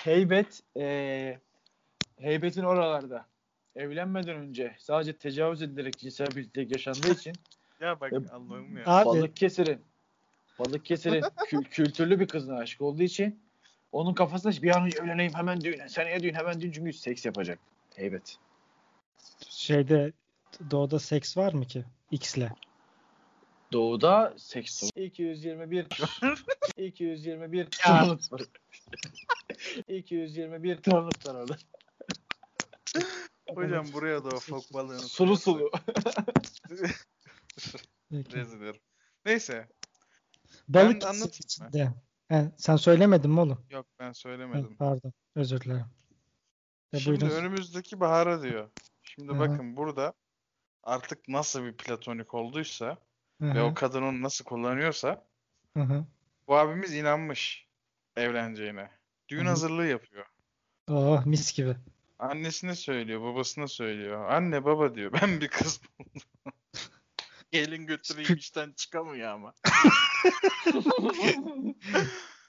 Heybet 0.00 0.60
e, 0.76 1.38
Heybet'in 2.20 2.62
oralarda 2.62 3.26
evlenmeden 3.76 4.36
önce 4.36 4.76
sadece 4.78 5.16
tecavüz 5.16 5.62
edilerek 5.62 5.98
cinsel 5.98 6.26
birliktelik 6.26 6.72
yaşandığı 6.72 7.12
için 7.12 7.32
Ya 7.80 8.00
bak 8.00 8.12
Ya- 8.12 8.20
Allah'ım 8.32 8.76
ya. 8.76 8.82
Abi 8.86 9.06
Balıkesir'in 9.06 9.80
Balıkesir'in 10.58 11.20
kü- 11.22 11.64
kültürlü 11.64 12.20
bir 12.20 12.28
kızına 12.28 12.58
aşık 12.58 12.80
olduğu 12.80 13.02
için 13.02 13.40
onun 13.92 14.14
kafasında 14.14 14.62
bir 14.62 14.76
an 14.76 14.84
önce 14.86 14.98
evleneyim 14.98 15.34
hemen 15.34 15.60
düğün, 15.60 15.86
seneye 15.86 16.22
düğün 16.22 16.34
hemen 16.34 16.60
düğün 16.60 16.72
çünkü 16.72 16.92
seks 16.92 17.24
yapacak. 17.24 17.58
Heybet. 17.96 18.38
şeyde 19.48 20.12
doğuda 20.70 20.98
seks 20.98 21.36
var 21.36 21.52
mı 21.52 21.64
ki? 21.66 21.84
X'le. 22.10 22.48
Doğuda 23.72 24.34
seks 24.36 24.74
sorunu. 24.74 25.04
221 25.04 25.86
221 26.76 27.58
Ya. 27.58 28.00
tonluk 28.00 28.32
var. 28.32 28.42
221 29.88 30.76
tonluk 30.76 31.26
var 31.26 31.34
orada. 31.34 31.56
Hocam 33.54 33.86
buraya 33.92 34.24
da 34.24 34.28
o 34.28 34.38
fok 34.40 34.74
balığını 34.74 35.00
Sulu 35.00 35.36
sulu. 35.36 35.70
Rezil. 38.12 38.72
Neyse. 39.26 39.68
Balık 40.68 41.02
Ben 41.02 41.06
anlatayım 41.06 41.44
içinde. 41.44 41.92
He, 42.28 42.52
sen 42.56 42.76
söylemedin 42.76 43.30
mi 43.30 43.40
oğlum? 43.40 43.66
Yok 43.70 43.86
ben 43.98 44.12
söylemedim. 44.12 44.76
pardon. 44.76 45.12
Özür 45.34 45.60
dilerim. 45.60 45.86
E, 46.92 46.98
Şimdi 46.98 47.20
buyurun. 47.20 47.36
önümüzdeki 47.36 48.00
bahara 48.00 48.42
diyor. 48.42 48.70
Şimdi 49.02 49.32
Hı 49.32 49.36
hı. 49.36 49.38
bakın 49.38 49.76
burada 49.76 50.12
artık 50.82 51.28
nasıl 51.28 51.64
bir 51.64 51.76
platonik 51.76 52.34
olduysa 52.34 52.98
Hı 53.40 53.54
ve 53.54 53.62
o 53.62 53.74
kadın 53.74 54.02
onu 54.02 54.22
nasıl 54.22 54.44
kullanıyorsa 54.44 55.24
hı 55.76 55.82
hı. 55.82 56.04
bu 56.48 56.56
abimiz 56.56 56.94
inanmış 56.94 57.66
evleneceğine. 58.16 58.90
Düğün 59.28 59.40
Hı 59.40 59.44
hı. 59.44 59.48
hazırlığı 59.48 59.86
yapıyor. 59.86 60.26
Oh 60.90 61.26
mis 61.26 61.52
gibi. 61.56 61.76
Annesine 62.18 62.74
söylüyor, 62.74 63.22
babasına 63.22 63.68
söylüyor. 63.68 64.30
Anne 64.30 64.64
baba 64.64 64.94
diyor 64.94 65.12
ben 65.22 65.40
bir 65.40 65.48
kız 65.48 65.80
buldum. 65.98 66.22
Gelin 67.56 67.86
götüreyim 67.86 68.36
işten 68.36 68.72
çıkamıyor 68.72 69.28
ama. 69.28 69.54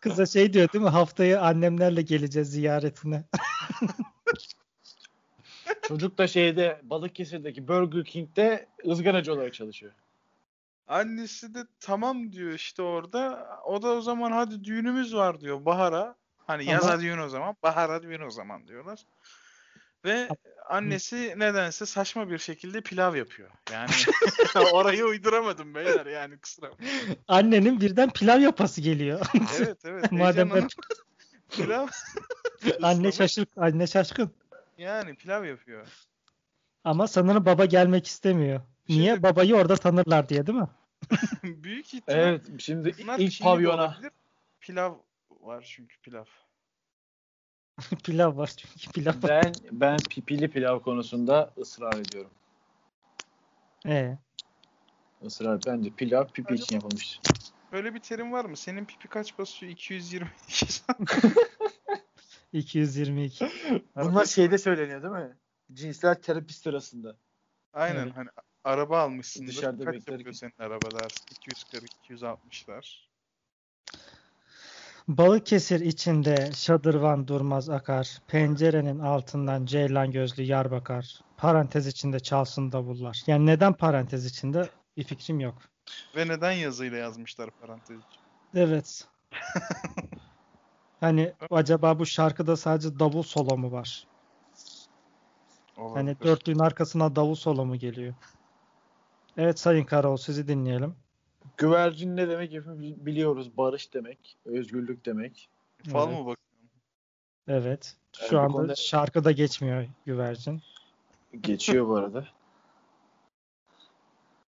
Kıza 0.01 0.25
şey 0.25 0.53
diyor 0.53 0.73
değil 0.73 0.83
mi? 0.83 0.89
Haftaya 0.89 1.41
annemlerle 1.41 2.01
geleceğiz 2.01 2.51
ziyaretine. 2.51 3.23
Çocuk 5.87 6.17
da 6.17 6.27
şeyde 6.27 6.81
Balıkesir'deki 6.83 7.67
Burger 7.67 8.05
King'de 8.05 8.67
ızgaracı 8.87 9.33
olarak 9.33 9.53
çalışıyor. 9.53 9.93
Annesi 10.87 11.53
de 11.53 11.59
tamam 11.79 12.31
diyor 12.31 12.53
işte 12.53 12.81
orada. 12.81 13.49
O 13.65 13.81
da 13.81 13.87
o 13.87 14.01
zaman 14.01 14.31
hadi 14.31 14.63
düğünümüz 14.63 15.15
var 15.15 15.41
diyor 15.41 15.65
bahara. 15.65 16.15
Hani 16.47 16.61
Ama- 16.63 16.71
yaza 16.71 16.99
düğün 16.99 17.17
o 17.17 17.29
zaman, 17.29 17.55
bahara 17.63 18.03
düğün 18.03 18.21
o 18.21 18.31
zaman 18.31 18.67
diyorlar. 18.67 18.99
Ve 20.05 20.27
annesi 20.69 21.33
nedense 21.37 21.85
saçma 21.85 22.29
bir 22.29 22.37
şekilde 22.37 22.81
pilav 22.81 23.15
yapıyor. 23.15 23.49
Yani 23.71 23.91
orayı 24.73 25.05
uyduramadım 25.05 25.75
beyler 25.75 26.05
yani 26.05 26.37
kusura 26.37 26.71
bakmayın. 26.71 27.17
Annenin 27.27 27.81
birden 27.81 28.09
pilav 28.09 28.39
yapası 28.39 28.81
geliyor. 28.81 29.25
Evet 29.57 29.77
evet. 29.85 30.11
Madem 30.11 30.49
hep 30.55 30.69
pilav 31.49 31.87
anne 32.81 33.11
şaşır, 33.11 33.45
anne 33.57 33.87
şaşkın. 33.87 34.31
Yani 34.77 35.15
pilav 35.15 35.45
yapıyor. 35.45 35.87
Ama 36.83 37.07
sanırım 37.07 37.45
baba 37.45 37.65
gelmek 37.65 38.07
istemiyor. 38.07 38.61
Niye? 38.89 39.11
Şimdi- 39.13 39.23
Babayı 39.23 39.55
orada 39.55 39.75
tanırlar 39.75 40.29
diye 40.29 40.47
değil 40.47 40.57
mi? 40.57 40.67
Büyük 41.43 41.93
ihtimal 41.93 42.19
Evet 42.19 42.45
şimdi 42.57 42.95
bunlar 43.03 43.19
ilk 43.19 43.41
pavyona. 43.41 43.97
Pilav 44.61 44.95
var 45.29 45.73
çünkü 45.75 46.01
pilav. 46.01 46.25
pilav 48.03 48.37
var 48.37 48.53
çünkü 48.57 48.91
pilav 48.91 49.13
var. 49.23 49.29
ben 49.29 49.53
ben 49.71 49.97
pipili 50.09 50.47
pilav 50.47 50.79
konusunda 50.79 51.53
ısrar 51.57 51.99
ediyorum. 51.99 52.31
Ee, 53.85 54.17
Israr 55.21 55.59
bence 55.67 55.89
pilav 55.89 56.27
pipi 56.27 56.53
için 56.53 56.75
yapılmış. 56.75 57.19
Böyle 57.71 57.93
bir 57.93 57.99
terim 57.99 58.31
var 58.31 58.45
mı? 58.45 58.57
Senin 58.57 58.85
pipi 58.85 59.07
kaç 59.07 59.37
basıyor? 59.37 59.71
222 59.71 60.81
222. 62.53 63.45
Bunlar 63.95 64.25
şeyde 64.25 64.57
söyleniyor 64.57 65.03
değil 65.03 65.13
mi? 65.13 65.37
Cinsel 65.73 66.15
terapi 66.15 66.53
sırasında. 66.53 67.15
Aynen 67.73 68.03
Evet. 68.03 68.15
hani 68.15 68.29
araba 68.63 68.99
almışsındır. 68.99 69.47
Dışarıda 69.47 69.85
Kaç 69.85 69.95
yapıyor 70.07 70.33
senin 70.33 70.53
arabalar? 70.59 71.11
240, 71.31 71.91
260'lar. 72.09 73.06
Balıkesir 75.07 75.79
içinde 75.79 76.51
şadırvan 76.55 77.27
durmaz 77.27 77.69
akar. 77.69 78.17
Pencerenin 78.27 78.99
altından 78.99 79.65
ceylan 79.65 80.11
gözlü 80.11 80.43
yar 80.43 80.71
bakar. 80.71 81.21
Parantez 81.37 81.87
içinde 81.87 82.19
çalsın 82.19 82.71
davullar. 82.71 83.23
Yani 83.27 83.45
neden 83.45 83.73
parantez 83.73 84.25
içinde 84.25 84.69
bir 84.97 85.03
fikrim 85.03 85.39
yok. 85.39 85.55
Ve 86.15 86.27
neden 86.27 86.51
yazıyla 86.51 86.97
yazmışlar 86.97 87.49
parantez 87.61 87.97
için? 87.97 88.21
Evet. 88.55 89.07
Hani 90.99 91.33
acaba 91.51 91.99
bu 91.99 92.05
şarkıda 92.05 92.57
sadece 92.57 92.99
davul 92.99 93.23
solo 93.23 93.57
mu 93.57 93.71
var? 93.71 94.07
Hani 95.75 95.87
Olabilir. 95.87 96.19
dörtlüğün 96.21 96.59
arkasına 96.59 97.15
davul 97.15 97.35
solo 97.35 97.65
mu 97.65 97.75
geliyor? 97.75 98.13
Evet 99.37 99.59
Sayın 99.59 99.85
Karaoğlu 99.85 100.17
sizi 100.17 100.47
dinleyelim. 100.47 100.95
Güvercin 101.57 102.15
ne 102.17 102.29
demek 102.29 102.51
hepimiz 102.53 103.05
biliyoruz. 103.05 103.57
Barış 103.57 103.93
demek. 103.93 104.37
Özgürlük 104.45 105.05
demek. 105.05 105.49
Fal 105.91 106.07
Evet. 106.09 106.19
mı 106.19 106.25
bak? 106.25 106.37
Evet. 107.47 107.95
Yani 108.19 108.29
Şu 108.29 108.35
bu 108.35 108.39
anda 108.39 108.51
konuda- 108.53 108.75
şarkıda 108.75 109.31
geçmiyor 109.31 109.85
güvercin. 110.05 110.61
Geçiyor 111.41 111.87
bu 111.87 111.95
arada. 111.95 112.27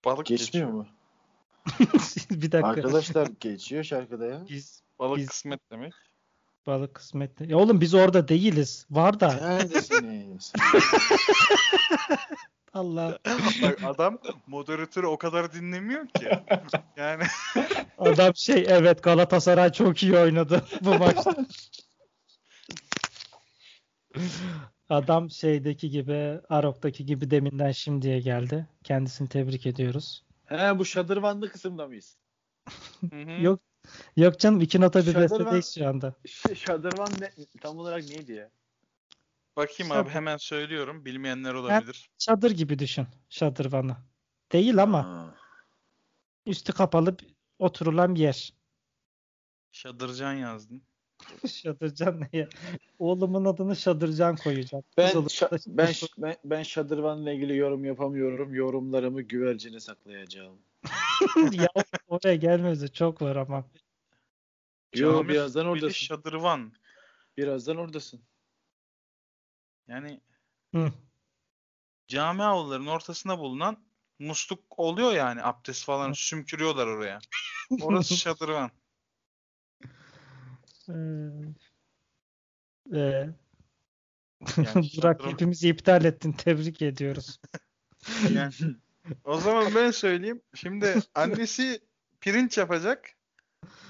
Balık 0.06 0.26
Geçmiyor 0.26 0.68
geçiyor. 0.68 0.72
mu? 0.72 0.88
bir 2.42 2.52
dakika. 2.52 2.68
Arkadaşlar 2.68 3.28
geçiyor 3.40 3.84
şarkıda 3.84 4.26
ya. 4.26 4.46
Biz 4.50 4.84
Balık 5.00 5.18
Biz- 5.18 5.28
kısmet 5.28 5.60
demek. 5.72 5.94
balık 6.68 6.94
kısmetli. 6.94 7.52
Ya 7.52 7.58
oğlum 7.58 7.82
biz 7.82 7.94
orada 7.94 8.28
değiliz. 8.28 8.86
Var 8.92 9.20
da. 9.20 9.34
Neredesiniz? 9.34 10.54
Allah. 12.76 13.20
Bak 13.62 13.84
adam 13.84 14.20
moderatörü 14.48 15.06
o 15.08 15.18
kadar 15.18 15.54
dinlemiyor 15.54 16.08
ki. 16.08 16.30
Yani 16.98 17.24
Adam 17.98 18.36
şey 18.36 18.66
evet 18.70 19.04
Galatasaray 19.04 19.72
çok 19.72 20.04
iyi 20.04 20.18
oynadı 20.18 20.66
bu 20.82 20.96
maçta. 20.96 21.36
Adam 24.90 25.30
şeydeki 25.30 25.90
gibi 25.90 26.40
Arok'taki 26.50 27.06
gibi 27.06 27.32
deminden 27.32 27.72
şimdiye 27.72 28.20
geldi. 28.20 28.68
Kendisini 28.84 29.30
tebrik 29.30 29.66
ediyoruz. 29.66 30.24
He 30.46 30.80
bu 30.80 30.86
şadırvanlı 30.86 31.50
kısımda 31.50 31.88
mıyız? 31.88 32.18
Hı 33.10 33.16
hı. 33.16 33.42
Yok 33.44 33.60
yok 34.18 34.40
canım 34.40 34.62
iki 34.62 34.82
nota 34.82 35.00
bir 35.00 35.14
Şadırvan- 35.14 35.22
bestedeyiz 35.22 35.76
şu 35.80 35.88
anda. 35.88 36.14
Ş- 36.26 36.56
şadırvan 36.56 37.10
ne, 37.20 37.30
tam 37.62 37.78
olarak 37.78 38.04
neydi 38.10 38.32
ya? 38.34 38.50
Bakayım 39.58 39.92
abi 39.92 40.10
hemen 40.10 40.38
söylüyorum. 40.38 41.06
Bilmeyenler 41.06 41.54
olabilir. 41.54 42.10
Çadır 42.18 42.52
gibi 42.52 42.80
düşün 42.80 43.08
şadırvanı. 43.30 43.98
Değil 44.52 44.84
ama 44.84 45.06
Ha. 45.06 45.36
üstü 46.46 46.74
kapalı 46.74 47.18
oturulan 47.60 48.16
bir 48.16 48.20
yer. 48.20 48.54
Şadırcan 49.72 50.34
yazdın. 50.34 50.82
Şadırcan 51.48 52.22
ne 52.22 52.40
ya? 52.40 52.50
Oğlumun 53.00 53.46
adını 53.46 53.76
Şadırcan 53.76 54.36
koyacağım. 54.36 54.84
Ben, 54.98 55.12
şa- 55.12 55.78
ben, 55.78 55.92
ş- 55.92 56.08
ben, 56.18 56.36
ben 56.46 56.64
şadırvanla 56.64 57.32
ilgili 57.32 57.58
yorum 57.58 57.86
yapamıyorum. 57.86 58.54
Yorumlarımı 58.54 59.22
güvercine 59.22 59.80
saklayacağım. 59.80 60.58
ya 61.52 61.68
oraya 62.08 62.36
gelmesi 62.36 62.94
çok 62.94 63.22
var 63.22 63.36
ama. 63.36 63.66
Yo 64.96 65.12
Cami 65.14 65.30
birazdan 65.30 65.66
oradasın. 65.66 65.94
Şadırvan. 65.94 66.74
Birazdan 67.38 67.78
oradasın. 67.78 68.22
Yani 69.88 70.22
Hı. 70.76 70.94
cami 72.08 72.44
avlularının 72.44 72.88
ortasında 72.88 73.40
bulunan 73.40 73.78
musluk 74.20 74.80
oluyor 74.80 75.12
yani 75.14 75.44
abdest 75.44 75.86
falan 75.86 76.14
sümkürüyorlar 76.14 76.88
oraya. 76.88 77.20
Orası 77.82 78.18
şadırvan. 78.18 78.72
Ee, 80.90 80.94
ee, 82.94 82.98
Yani 82.98 83.30
Burak 84.98 85.20
şadırvan- 85.20 85.32
hepimizi 85.32 85.70
iptal 85.70 86.06
ettin. 86.06 86.32
Tebrik 86.32 86.82
ediyoruz. 86.82 87.40
Yani, 88.34 88.54
o 89.24 89.40
zaman 89.40 89.76
ben 89.76 89.92
söyleyeyim. 89.92 90.42
Şimdi 90.56 90.96
annesi 91.16 91.80
pirinç 92.22 92.58
yapacak. 92.58 93.18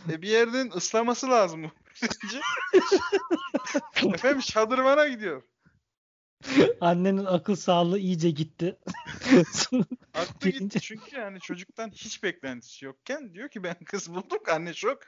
E 0.09 0.21
bir 0.21 0.27
yerden 0.27 0.71
ıslaması 0.75 1.29
lazım 1.29 1.63
bu 1.63 1.69
pirinci. 1.93 2.41
Efendim 4.13 4.41
şadırvana 4.41 5.07
gidiyor. 5.07 5.43
Annenin 6.81 7.25
akıl 7.25 7.55
sağlığı 7.55 7.99
iyice 7.99 8.29
gitti. 8.29 8.77
Aklı 10.13 10.49
gitti 10.49 10.81
çünkü 10.81 11.15
yani 11.15 11.39
çocuktan 11.39 11.89
hiç 11.89 12.23
beklentisi 12.23 12.85
yokken 12.85 13.33
diyor 13.33 13.49
ki 13.49 13.63
ben 13.63 13.75
kız 13.85 14.13
buldum 14.13 14.39
anne 14.51 14.73
şok. 14.73 14.99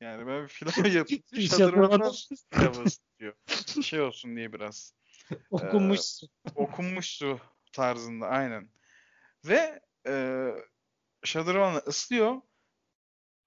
Yani 0.00 0.26
ben 0.26 0.42
bir 0.42 0.48
pilav 0.48 0.92
yapayım. 0.92 1.22
Şadırvana 1.48 2.12
pilavı 2.50 2.82
ısıtıyor. 2.82 3.34
Şey 3.82 4.00
olsun 4.00 4.36
diye 4.36 4.52
biraz. 4.52 4.94
Okunmuş. 5.50 6.00
okunmuş 6.54 7.06
su 7.06 7.40
tarzında 7.72 8.26
aynen. 8.26 8.68
Ve 9.44 9.80
e, 10.06 10.48
şadırvanla 11.24 11.78
ıslıyor. 11.78 12.40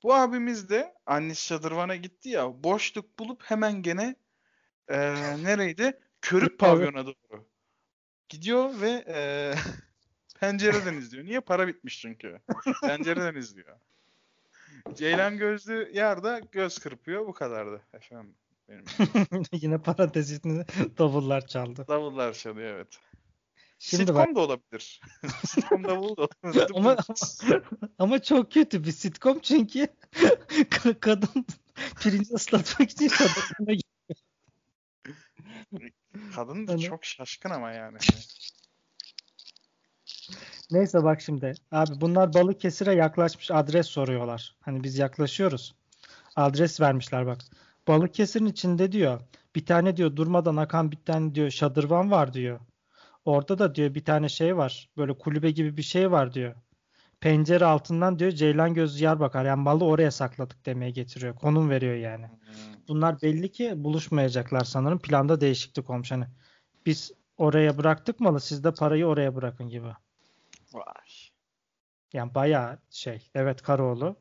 Bu 0.04 0.14
abimiz 0.14 0.70
de 0.70 0.94
annesi 1.06 1.46
şadırvana 1.46 1.96
gitti 1.96 2.30
ya 2.30 2.64
boşluk 2.64 3.20
bulup 3.20 3.44
hemen 3.44 3.82
gene 3.82 4.16
e, 4.88 4.98
nereydi? 5.44 6.00
Körük 6.22 6.60
pavyona 6.60 7.06
doğru. 7.06 7.46
Gidiyor 8.30 8.82
ve 8.82 9.06
e, 9.08 9.54
pencereden 10.40 10.94
izliyor. 10.94 11.26
Niye? 11.26 11.40
Para 11.40 11.68
bitmiş 11.68 12.02
çünkü. 12.02 12.40
Pencereden 12.82 13.36
izliyor. 13.36 13.78
Ceylan 14.94 15.38
gözlü 15.38 15.92
yerde 15.94 16.42
göz 16.52 16.78
kırpıyor. 16.78 17.28
Bu 17.28 17.34
kadardı 17.34 17.82
efendim. 17.94 18.36
Benim. 18.70 18.84
Yine 19.52 19.78
parantezini 19.78 20.66
davullar 20.98 21.48
çaldı. 21.48 21.86
Davullar 21.88 22.34
çalıyor 22.34 22.76
evet. 22.76 23.00
Şimdi 23.80 24.04
Sitcom 24.04 24.16
bak 24.16 24.36
da 24.36 24.40
olabilir. 24.40 25.02
Sitcom 25.46 25.84
davulu 25.84 26.18
da 26.18 26.22
olabilir. 26.22 26.72
ama, 26.76 26.98
ama 28.00 28.22
çok 28.22 28.52
kötü 28.52 28.84
bir 28.84 28.92
sitcom 28.92 29.40
çünkü 29.40 29.88
ka- 30.54 31.00
kadın 31.00 31.46
pirinci 32.02 32.34
ıslatmak 32.34 32.90
için 32.90 33.08
gitti. 33.08 34.16
Kadın 36.36 36.68
da 36.68 36.78
çok 36.78 37.06
şaşkın 37.06 37.50
ama 37.50 37.72
yani. 37.72 37.98
Neyse 40.72 41.04
bak 41.04 41.22
şimdi. 41.22 41.54
Abi 41.72 42.02
bunlar 42.02 42.34
Balıkesir'e 42.34 42.94
yaklaşmış 42.94 43.52
adres 43.52 43.88
soruyorlar. 43.88 44.56
Hani 44.62 44.84
biz 44.84 44.98
yaklaşıyoruz. 44.98 45.76
Adres 46.36 46.82
vermişler 46.82 47.26
bak. 47.26 47.38
Balıkesir'in 47.88 48.46
içinde 48.46 48.92
diyor. 48.92 49.22
Bir 49.56 49.66
tane 49.66 49.98
diyor 49.98 50.16
durmadan 50.16 50.56
akan 50.56 50.92
bir 50.92 50.98
tane 51.06 51.36
diyor 51.36 51.50
şadırvan 51.50 52.12
var 52.12 52.34
diyor. 52.34 52.60
Orada 53.26 53.60
da 53.60 53.76
diyor 53.76 53.96
bir 53.96 54.06
tane 54.06 54.30
şey 54.30 54.58
var. 54.58 54.90
Böyle 54.98 55.18
kulübe 55.18 55.52
gibi 55.52 55.78
bir 55.78 55.82
şey 55.84 56.12
var 56.12 56.34
diyor. 56.34 56.56
Pencere 57.20 57.66
altından 57.66 58.20
diyor 58.20 58.32
Ceylan 58.32 58.74
gözü 58.74 59.04
yer 59.04 59.20
bakar. 59.20 59.46
Yani 59.46 59.62
malı 59.62 59.86
oraya 59.86 60.12
sakladık 60.12 60.66
demeye 60.66 60.92
getiriyor. 60.92 61.36
Konum 61.36 61.70
veriyor 61.70 61.96
yani. 61.96 62.26
Bunlar 62.90 63.22
belli 63.22 63.52
ki 63.52 63.74
buluşmayacaklar 63.76 64.64
sanırım. 64.64 65.00
Planda 65.00 65.42
değişiklik 65.42 65.90
olmuş. 65.90 66.12
Hani 66.12 66.26
biz 66.86 67.12
oraya 67.38 67.78
bıraktık 67.78 68.20
malı 68.20 68.40
siz 68.40 68.64
de 68.64 68.74
parayı 68.74 69.06
oraya 69.06 69.36
bırakın 69.36 69.70
gibi. 69.70 69.88
Vay. 70.74 71.10
Yani 72.14 72.36
bayağı 72.36 72.80
şey. 72.90 73.30
Evet 73.36 73.62
Karaoğlu. 73.62 74.16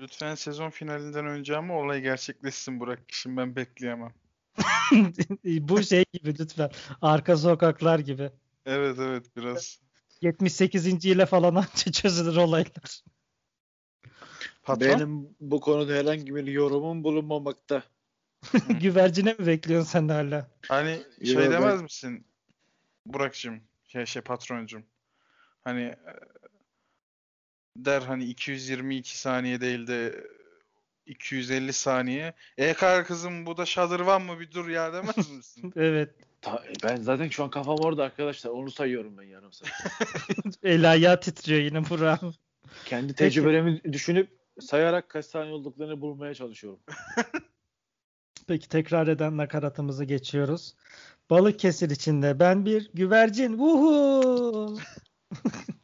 Lütfen 0.00 0.34
sezon 0.34 0.70
finalinden 0.70 1.26
önce 1.26 1.56
ama 1.56 1.74
olay 1.74 2.00
gerçekleşsin 2.00 2.80
Burak. 2.80 3.00
Şimdi 3.08 3.36
ben 3.36 3.56
bekleyemem. 3.56 4.14
Bu 5.44 5.82
şey 5.82 6.04
gibi 6.12 6.38
lütfen. 6.38 6.70
Arka 7.02 7.36
sokaklar 7.36 7.98
gibi. 7.98 8.30
Evet 8.66 8.98
evet 8.98 9.36
biraz. 9.36 9.80
78. 10.20 11.06
ile 11.06 11.26
falan 11.26 11.54
anca 11.54 11.92
çözülür 11.92 12.36
olaylar. 12.36 13.02
Patron. 14.62 14.88
Benim 14.88 15.36
bu 15.40 15.60
konuda 15.60 15.92
herhangi 15.92 16.34
bir 16.34 16.46
yorumum 16.46 17.04
bulunmamakta. 17.04 17.82
Güvercine 18.80 19.32
mi 19.38 19.46
bekliyorsun 19.46 19.90
sen 19.90 20.08
hala? 20.08 20.50
Hani 20.68 21.02
şey 21.24 21.36
ben- 21.36 21.50
demez 21.50 21.82
misin 21.82 22.26
Burak'cığım? 23.06 23.60
Şey, 23.88 24.06
şey 24.06 24.22
patroncum. 24.22 24.84
Hani 25.64 25.82
e, 25.82 25.96
der 27.76 28.02
hani 28.02 28.24
222 28.24 29.18
saniye 29.18 29.60
değil 29.60 29.86
de 29.86 30.24
250 31.06 31.72
saniye. 31.72 32.34
E 32.58 32.72
kar 32.74 33.04
kızım 33.04 33.46
bu 33.46 33.56
da 33.56 33.66
şadırvan 33.66 34.22
mı 34.22 34.40
bir 34.40 34.50
dur 34.50 34.68
ya 34.68 34.92
demez 34.92 35.16
misin? 35.36 35.72
Evet. 35.76 36.14
Ta- 36.40 36.64
ben 36.84 36.96
zaten 36.96 37.28
şu 37.28 37.44
an 37.44 37.50
kafam 37.50 37.76
orada 37.78 38.04
arkadaşlar. 38.04 38.50
Onu 38.50 38.70
sayıyorum 38.70 39.18
ben 39.18 39.22
yarım 39.22 39.52
saat. 39.52 39.70
El 40.62 40.90
ayağı 40.90 41.20
titriyor 41.20 41.60
yine 41.60 41.90
Burak. 41.90 42.20
Kendi 42.84 43.14
tecrübelerimi 43.14 43.82
düşünüp 43.92 44.30
sayarak 44.60 45.08
kaç 45.08 45.26
saniye 45.26 45.54
olduklarını 45.54 46.00
bulmaya 46.00 46.34
çalışıyorum. 46.34 46.80
Peki 48.46 48.68
tekrar 48.68 49.06
eden 49.06 49.36
nakaratımızı 49.36 50.04
geçiyoruz. 50.04 50.74
Balıkesir 51.30 51.90
içinde 51.90 52.40
ben 52.40 52.66
bir 52.66 52.90
güvercin. 52.94 53.58
Vuhu! 53.58 54.78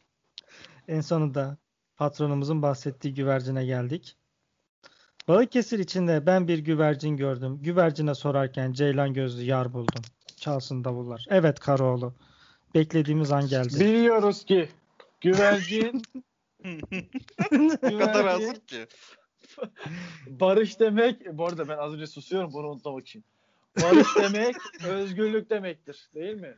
En 0.87 1.01
sonunda 1.01 1.57
patronumuzun 1.97 2.61
bahsettiği 2.61 3.13
güvercine 3.13 3.65
geldik. 3.65 4.17
Balıkesir 5.27 5.79
içinde 5.79 6.25
ben 6.25 6.47
bir 6.47 6.59
güvercin 6.59 7.17
gördüm. 7.17 7.57
Güvercine 7.61 8.15
sorarken 8.15 8.71
ceylan 8.71 9.13
gözlü 9.13 9.43
yar 9.43 9.73
buldum. 9.73 10.01
Çalsın 10.37 10.83
davullar. 10.83 11.25
Evet 11.29 11.59
Karaoğlu. 11.59 12.13
Beklediğimiz 12.75 13.31
an 13.31 13.47
geldi. 13.47 13.79
Biliyoruz 13.79 14.45
ki 14.45 14.69
güvercin 15.21 16.01
O 16.63 16.69
kadar 17.49 17.89
güvercin 17.89 18.27
hazır 18.27 18.55
ki. 18.55 18.87
barış 20.27 20.79
demek. 20.79 21.37
Bu 21.37 21.45
arada 21.45 21.67
ben 21.67 21.77
az 21.77 21.93
önce 21.93 22.07
susuyorum 22.07 22.53
bunu 22.53 22.67
unutmamak 22.67 23.07
için. 23.07 23.23
Barış 23.81 24.07
demek 24.15 24.55
özgürlük 24.87 25.49
demektir. 25.49 26.09
Değil 26.15 26.35
mi? 26.35 26.55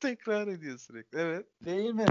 Tekrar 0.00 0.48
ediyor 0.48 0.78
sürekli. 0.78 1.18
Evet. 1.18 1.46
Değil 1.64 1.90
mi? 1.90 2.06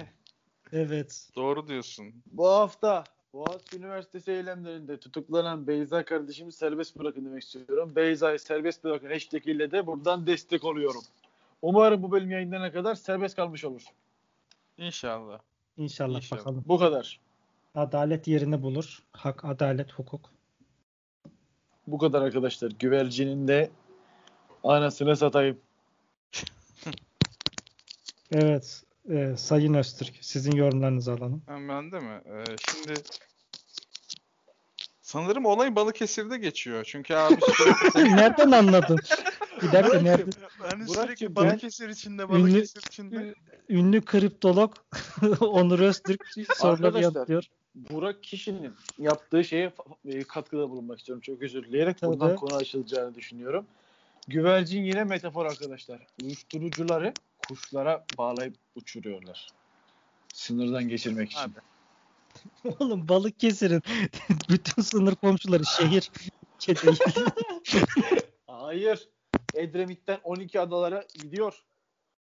Evet. 0.74 1.30
Doğru 1.36 1.68
diyorsun. 1.68 2.14
Bu 2.32 2.48
hafta 2.50 3.04
Boğaziçi 3.34 3.78
Üniversitesi 3.78 4.32
eylemlerinde 4.32 4.98
tutuklanan 5.00 5.68
Beyza 5.68 6.06
kardeşimi 6.06 6.52
serbest 6.52 7.00
bırakın 7.00 7.26
demek 7.26 7.44
istiyorum. 7.44 7.96
Beyza'yı 7.96 8.40
serbest 8.40 8.84
bırakın 8.84 9.10
hashtag 9.10 9.48
ile 9.48 9.72
de 9.72 9.88
buradan 9.88 10.28
destek 10.28 10.64
oluyorum. 10.64 11.02
Umarım 11.62 12.04
bu 12.04 12.12
bölüm 12.12 12.32
yayınlanana 12.32 12.72
kadar 12.72 12.96
serbest 12.96 13.36
kalmış 13.36 13.66
olur. 13.66 13.82
İnşallah. 14.78 15.40
İnşallah, 15.78 16.18
İnşallah. 16.18 16.40
bakalım. 16.40 16.64
Bu 16.68 16.80
kadar. 16.80 17.20
Adalet 17.76 18.28
yerini 18.28 18.62
bulur. 18.62 19.04
Hak, 19.12 19.46
adalet, 19.46 19.92
hukuk. 19.94 20.30
Bu 21.88 21.98
kadar 21.98 22.22
arkadaşlar. 22.22 22.72
Güvercinin 22.80 23.48
de 23.48 23.72
anasını 24.64 25.16
satayım. 25.18 25.60
Evet. 28.34 28.84
e, 29.10 29.34
Sayın 29.38 29.74
Öztürk. 29.74 30.14
Sizin 30.22 30.52
yorumlarınızı 30.52 31.12
alalım. 31.12 31.44
Ben 31.48 31.92
de 31.92 32.00
mi? 32.00 32.22
Ee, 32.26 32.44
şimdi 32.72 32.94
sanırım 35.02 35.46
olay 35.46 35.76
Balıkesir'de 35.76 36.38
geçiyor. 36.38 36.84
Çünkü 36.84 37.14
abi 37.16 37.36
sürekli, 37.58 38.16
Nereden 38.16 38.52
anladın? 38.52 39.00
Bir 39.62 39.72
dakika 39.72 40.02
nerede? 40.02 40.32
Burak'cığım, 40.60 40.88
sürekli 40.88 41.36
Balıkesir 41.36 41.90
içinde, 41.90 42.22
Ünlü- 42.22 42.30
Balıkesir 42.30 42.82
içinde. 42.88 43.36
Ünlü 43.70 44.02
kriptolog 44.02 44.76
Onur 45.42 45.80
Öztürk 45.80 46.24
soruları 46.56 46.88
Arkadaşlar, 46.88 47.20
yapıyor. 47.20 47.44
Burak 47.76 48.24
kişinin 48.24 48.74
yaptığı 48.98 49.44
şeye 49.44 49.74
e, 50.06 50.24
katkıda 50.24 50.70
bulunmak 50.70 51.00
istiyorum. 51.00 51.22
Çok 51.22 51.42
özür 51.42 51.64
dileyerek 51.64 51.98
Tabii. 51.98 52.12
buradan 52.12 52.36
konu 52.36 52.56
açılacağını 52.56 53.16
düşünüyorum. 53.16 53.66
Güvercin 54.28 54.84
yine 54.84 55.04
metafor 55.04 55.46
arkadaşlar. 55.46 56.08
Uyuşturucuları 56.24 57.14
kuşlara 57.48 58.06
bağlayıp 58.18 58.56
uçuruyorlar. 58.76 59.48
Sınırdan 60.34 60.90
geçirmek 60.90 61.32
için. 61.32 61.42
Abi. 61.42 61.60
Oğlum 62.80 63.08
Balıkesir'in 63.08 63.82
bütün 64.50 64.82
sınır 64.82 65.16
komşuları 65.16 65.66
şehir. 65.66 66.12
Hayır. 68.48 69.10
Edremit'ten 69.54 70.20
12 70.24 70.60
adalara 70.60 71.06
gidiyor. 71.14 71.64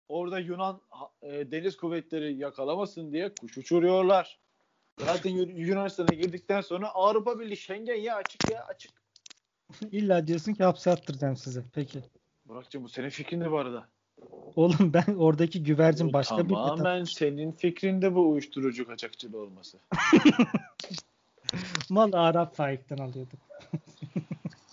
Orada 0.09 0.39
Yunan 0.39 0.81
e, 1.23 1.51
deniz 1.51 1.77
kuvvetleri 1.77 2.35
yakalamasın 2.35 3.13
diye 3.13 3.33
kuş 3.41 3.59
uçuruyorlar. 3.59 4.39
Zaten 5.05 5.31
Yu- 5.31 5.61
Yunanistan'a 5.67 6.13
girdikten 6.13 6.61
sonra 6.61 6.89
Avrupa 6.89 7.39
Birliği 7.39 7.57
Schengen 7.57 7.95
ya 7.95 8.17
açık 8.17 8.49
ya 8.49 8.65
açık. 8.65 8.93
İlla 9.93 10.27
diyorsun 10.27 10.55
ki 10.55 10.65
hapse 10.65 10.91
attıracağım 10.91 11.37
sizi. 11.37 11.63
Peki. 11.75 11.99
Burak'cığım 12.47 12.85
bu 12.85 12.89
senin 12.89 13.09
fikrindi 13.09 13.51
bu 13.51 13.59
arada. 13.59 13.89
Oğlum 14.57 14.93
ben 14.95 15.15
oradaki 15.15 15.63
güvercin 15.63 16.09
Bu 16.09 16.13
başka 16.13 16.49
bir 16.49 16.55
Tamamen 16.55 17.05
senin 17.05 17.53
fikrinde 17.53 18.15
bu 18.15 18.31
uyuşturucu 18.31 18.87
kaçakçılığı 18.87 19.39
olması. 19.39 19.79
mal 21.91 22.13
Arap 22.13 22.57
Faik'ten 22.57 22.99
alıyorduk. 22.99 23.41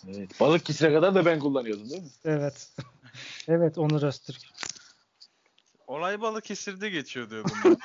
Evet. 0.07 0.39
Balık 0.39 0.65
kisine 0.65 0.93
kadar 0.93 1.15
da 1.15 1.25
ben 1.25 1.39
kullanıyordum 1.39 1.89
değil 1.89 2.01
mi? 2.01 2.09
Evet. 2.25 2.71
evet 3.47 3.77
Onur 3.77 4.03
Öztürk. 4.03 4.41
Olay 5.89 6.21
Balıkesir'de 6.21 6.89
geçiyor 6.89 7.29
diyordum 7.29 7.51
ben. 7.65 7.77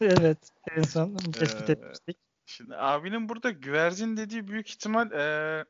evet. 0.00 0.38
En 0.76 0.82
son 0.82 1.16
tespit 1.16 1.70
Ee, 1.70 1.72
etmiştik. 1.72 2.16
Şimdi 2.46 2.76
abinin 2.76 3.28
burada 3.28 3.50
güvercin 3.50 4.16
dediği 4.16 4.48
büyük 4.48 4.68
ihtimal 4.70 5.12
e, 5.12 5.64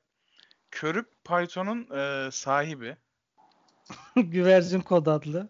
Körük 0.71 1.25
Python'un 1.25 1.97
e, 1.99 2.31
sahibi. 2.31 2.97
güvercin 4.17 4.81
kod 4.81 5.07
adlı. 5.07 5.49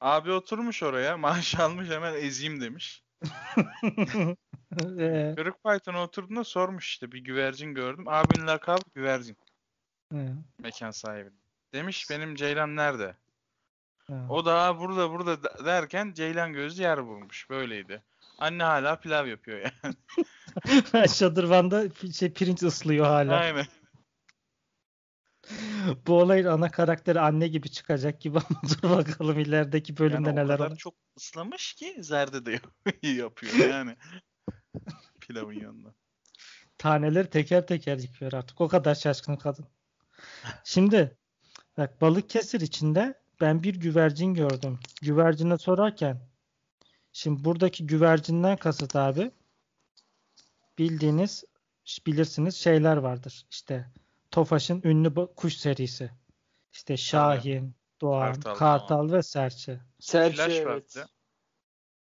Abi 0.00 0.32
oturmuş 0.32 0.82
oraya 0.82 1.16
maaş 1.16 1.54
almış 1.54 1.88
hemen 1.90 2.14
ezeyim 2.14 2.60
demiş. 2.60 3.02
Ee, 4.80 5.32
Körük 5.36 5.64
Python'a 5.64 6.02
oturduğunda 6.02 6.44
sormuş 6.44 6.88
işte 6.88 7.12
bir 7.12 7.18
güvercin 7.24 7.74
gördüm. 7.74 8.08
Abinin 8.08 8.46
lakabı 8.46 8.82
güvercin 8.94 9.36
e, 10.14 10.18
mekan 10.58 10.90
sahibi. 10.90 11.30
Demiş 11.72 12.10
benim 12.10 12.34
Ceylan 12.34 12.76
nerede? 12.76 13.16
O 14.28 14.44
da 14.44 14.54
"Aa, 14.54 14.78
burada 14.80 15.10
burada 15.10 15.42
de- 15.42 15.64
derken 15.64 16.12
Ceylan 16.12 16.52
gözlü 16.52 16.82
yer 16.82 17.06
bulmuş. 17.06 17.50
Böyleydi. 17.50 18.02
Anne 18.38 18.62
hala 18.62 19.00
pilav 19.00 19.26
yapıyor 19.26 19.58
yani. 19.58 19.94
Şadırvan'da 21.14 21.84
şey 22.12 22.32
pirinç 22.32 22.62
ıslıyor 22.62 23.06
hala. 23.06 23.36
Aynen. 23.36 23.66
Bu 26.06 26.20
olayın 26.20 26.46
ana 26.46 26.70
karakteri 26.70 27.20
anne 27.20 27.48
gibi 27.48 27.70
çıkacak 27.70 28.20
gibi 28.20 28.38
ama 28.50 28.60
dur 28.62 28.90
bakalım 28.90 29.38
ilerideki 29.38 29.96
bölümde 29.96 30.28
Yani 30.28 30.40
neler 30.40 30.58
olur. 30.58 30.76
çok 30.76 30.94
ıslamış 31.18 31.74
ki 31.74 31.96
zerde 32.00 32.46
de 32.46 32.52
yap- 32.52 32.96
yapıyor 33.02 33.54
yani. 33.70 33.96
Pilavın 35.20 35.52
yanında. 35.52 35.94
Taneleri 36.78 37.30
teker 37.30 37.66
teker 37.66 37.98
yıkıyor 37.98 38.32
artık. 38.32 38.60
O 38.60 38.68
kadar 38.68 38.94
şaşkın 38.94 39.36
kadın. 39.36 39.66
Şimdi 40.64 41.16
bak 41.76 42.00
Balıkesir 42.00 42.60
içinde 42.60 43.20
ben 43.40 43.62
bir 43.62 43.74
güvercin 43.74 44.34
gördüm. 44.34 44.78
Güvercine 45.02 45.58
sorarken 45.58 46.20
şimdi 47.12 47.44
buradaki 47.44 47.86
güvercinden 47.86 48.56
kasıt 48.56 48.96
abi 48.96 49.30
bildiğiniz 50.78 51.44
bilirsiniz 52.06 52.56
şeyler 52.56 52.96
vardır. 52.96 53.46
İşte 53.50 53.90
Tofaş'ın 54.30 54.82
ünlü 54.84 55.14
kuş 55.36 55.56
serisi. 55.56 56.10
İşte 56.72 56.96
Şahin, 56.96 57.74
Doğan, 58.00 58.34
Kartal 58.34 58.54
Kartal, 58.54 59.12
ve 59.12 59.22
Serçe. 59.22 59.80
Serçe 60.00 60.36
Flash 60.36 60.56
evet. 60.56 60.66
vardı. 60.66 61.08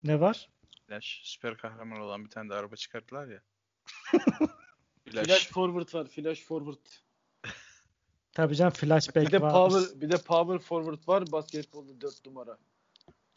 Ne 0.04 0.20
var? 0.20 0.50
Flash 0.88 1.22
süper 1.24 1.58
kahraman 1.58 2.02
olan 2.02 2.26
bir 2.26 2.30
tane 2.30 2.50
de 2.50 2.54
araba 2.54 2.76
çıkarttılar 2.76 3.28
ya. 3.28 3.42
Flash 5.06 5.28
Flash. 5.28 5.48
forward 5.48 5.94
var. 5.94 6.08
Flash 6.08 6.42
forward. 6.42 6.86
Tabii 8.40 8.56
canım 8.56 8.72
flashback 8.74 9.28
Bir 9.28 9.32
de 9.32 9.42
var. 9.42 9.52
power 9.52 10.02
bir 10.02 10.12
de 10.12 10.18
power 10.18 10.60
forward 10.60 11.08
var. 11.08 11.32
Basketbolda 11.32 12.02
4 12.02 12.26
numara. 12.26 12.58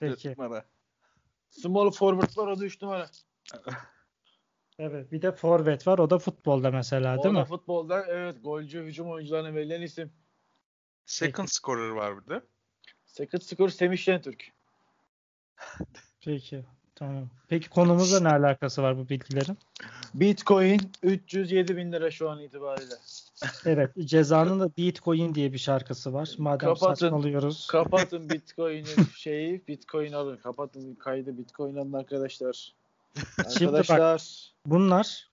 Peki. 0.00 0.30
Numara. 0.30 0.64
Small 1.50 1.90
forward 1.90 2.36
var 2.36 2.46
o 2.46 2.60
da 2.60 2.64
3 2.64 2.82
numara. 2.82 3.10
Evet. 4.78 5.12
Bir 5.12 5.22
de 5.22 5.32
forvet 5.32 5.86
var. 5.86 5.98
O 5.98 6.10
da 6.10 6.18
futbolda 6.18 6.70
mesela 6.70 7.22
değil 7.22 7.34
o 7.34 7.36
da 7.36 7.40
mi? 7.40 7.44
futbolda 7.44 8.06
evet 8.06 8.36
golcü 8.44 8.82
hücum 8.82 9.10
oyuncularına 9.10 9.54
verilen 9.54 9.82
isim. 9.82 10.12
Second 11.06 11.48
scorer 11.48 11.88
var 11.88 12.16
burada. 12.16 12.42
Second 13.06 13.42
score 13.42 13.70
Semih 13.70 13.98
Şentürk. 13.98 14.52
Peki. 16.24 16.64
Tamam. 16.94 17.28
Peki 17.48 17.70
konumuzla 17.70 18.20
ne 18.20 18.28
alakası 18.28 18.82
var 18.82 18.98
bu 18.98 19.08
bilgilerin? 19.08 19.58
Bitcoin 20.14 20.80
307 21.02 21.76
bin 21.76 21.92
lira 21.92 22.10
şu 22.10 22.30
an 22.30 22.40
itibariyle. 22.40 22.94
Evet. 23.64 23.90
Cezanın 24.04 24.60
da 24.60 24.70
Bitcoin 24.76 25.34
diye 25.34 25.52
bir 25.52 25.58
şarkısı 25.58 26.12
var. 26.12 26.30
Madem 26.38 26.68
Kapatın. 26.74 26.94
saçmalıyoruz. 26.94 27.66
Kapatın 27.66 28.28
Bitcoin'in 28.30 29.04
şeyi. 29.16 29.66
Bitcoin 29.68 30.12
alın. 30.12 30.36
Kapatın 30.36 30.94
kaydı 30.94 31.38
Bitcoin 31.38 31.76
alın 31.76 31.92
arkadaşlar. 31.92 32.74
Şimdi 33.58 33.72
bak- 33.72 33.90
Arkadaşlar. 33.90 34.52
Bunlar 34.66 35.30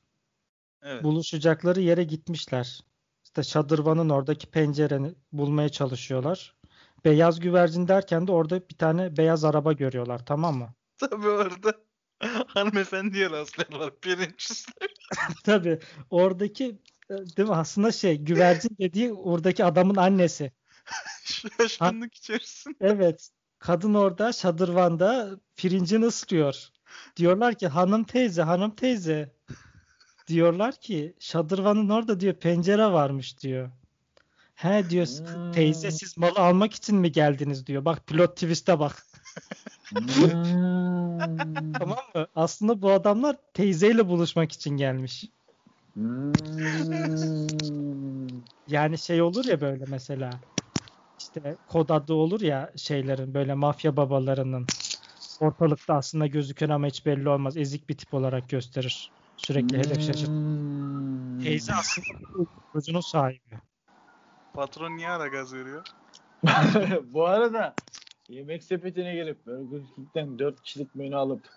Evet. 0.81 1.03
buluşacakları 1.03 1.81
yere 1.81 2.03
gitmişler. 2.03 2.79
İşte 3.23 3.43
şadırvanın 3.43 4.09
oradaki 4.09 4.47
pencereni 4.47 5.13
bulmaya 5.31 5.69
çalışıyorlar. 5.69 6.55
Beyaz 7.05 7.39
güvercin 7.39 7.87
derken 7.87 8.27
de 8.27 8.31
orada 8.31 8.69
bir 8.69 8.77
tane 8.77 9.17
beyaz 9.17 9.43
araba 9.45 9.73
görüyorlar 9.73 10.25
tamam 10.25 10.57
mı? 10.57 10.69
Tabii 10.97 11.27
orada 11.27 11.73
hanımefendiye 12.47 13.29
rastlıyorlar. 13.29 13.91
Pirinç. 14.01 14.65
Tabii 15.43 15.79
oradaki 16.09 16.79
değil 17.09 17.49
mi 17.49 17.55
aslında 17.55 17.91
şey 17.91 18.17
güvercin 18.17 18.77
dediği 18.79 19.13
oradaki 19.13 19.65
adamın 19.65 19.95
annesi. 19.95 20.51
Şaşkınlık 21.57 22.13
içerisinde. 22.15 22.75
Evet. 22.81 23.29
Kadın 23.59 23.93
orada 23.93 24.31
şadırvanda 24.33 25.39
pirincini 25.55 26.05
ısırıyor. 26.05 26.67
Diyorlar 27.17 27.55
ki 27.55 27.67
hanım 27.67 28.03
teyze, 28.03 28.41
hanım 28.41 28.75
teyze. 28.75 29.35
Diyorlar 30.27 30.75
ki 30.75 31.15
şadırvanın 31.19 31.89
orada 31.89 32.19
diyor 32.19 32.33
pencere 32.33 32.85
varmış 32.85 33.39
diyor. 33.39 33.69
He 34.55 34.89
diyor 34.89 35.05
Hmm. 35.07 35.51
teyze 35.51 35.91
siz 35.91 36.17
malı 36.17 36.39
almak 36.39 36.73
için 36.73 36.95
mi 36.95 37.11
geldiniz 37.11 37.67
diyor. 37.67 37.85
Bak 37.85 38.07
plot 38.07 38.35
twist'e 38.35 38.79
bak. 38.79 39.05
Hmm. 39.89 41.73
Tamam 41.73 41.99
mı? 42.15 42.27
Aslında 42.35 42.81
bu 42.81 42.91
adamlar 42.91 43.37
teyzeyle 43.53 44.07
buluşmak 44.07 44.51
için 44.51 44.77
gelmiş. 44.77 45.25
Hmm. 45.99 46.33
Yani 48.67 48.97
şey 48.97 49.21
olur 49.21 49.45
ya 49.45 49.61
böyle 49.61 49.85
mesela 49.87 50.29
işte 51.19 51.57
kod 51.67 51.89
adı 51.89 52.13
olur 52.13 52.41
ya 52.41 52.71
şeylerin 52.75 53.33
böyle 53.33 53.53
mafya 53.53 53.97
babalarının 53.97 54.65
ortalıkta 55.39 55.93
aslında 55.93 56.27
gözükür 56.27 56.69
ama 56.69 56.87
hiç 56.87 57.05
belli 57.05 57.29
olmaz. 57.29 57.57
Ezik 57.57 57.89
bir 57.89 57.97
tip 57.97 58.13
olarak 58.13 58.49
gösterir. 58.49 59.11
Sürekli 59.37 59.77
hedef 59.77 60.01
şaşırır. 60.01 60.27
Hmm. 60.27 61.43
Teyze 61.43 61.73
aslında 61.73 62.07
çocuğunun 62.73 63.01
sahibi. 63.01 63.59
Patron 64.53 64.97
niye 64.97 65.09
ara 65.09 65.27
gaz 65.27 65.53
veriyor? 65.53 65.83
Bu 67.13 67.25
arada 67.25 67.75
yemek 68.29 68.63
sepetine 68.63 69.15
gelip 69.15 69.45
Burger 69.45 69.81
King'den 69.95 70.39
4 70.39 70.61
kişilik 70.61 70.95
menü 70.95 71.15
alıp 71.15 71.49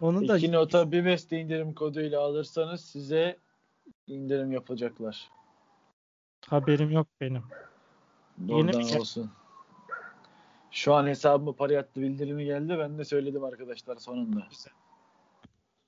Onu 0.00 0.28
da 0.28 0.36
iki 0.36 0.52
nota 0.52 0.92
bir 0.92 1.04
beste 1.04 1.38
indirim 1.38 1.74
koduyla 1.74 2.20
alırsanız 2.20 2.84
size 2.84 3.38
indirim 4.06 4.52
yapacaklar. 4.52 5.30
haberim 6.46 6.90
yok 6.90 7.06
benim. 7.20 7.42
Yeni 8.38 8.54
Oradan 8.54 8.80
bir 8.80 8.86
şey. 8.86 9.00
olsun. 9.00 9.30
Şu 10.70 10.94
an 10.94 11.06
hesabıma 11.06 11.52
para 11.52 11.72
yattı 11.72 12.00
bildirimi 12.00 12.44
geldi. 12.44 12.76
Ben 12.78 12.98
de 12.98 13.04
söyledim 13.04 13.44
arkadaşlar 13.44 13.96
sonunda. 13.96 14.46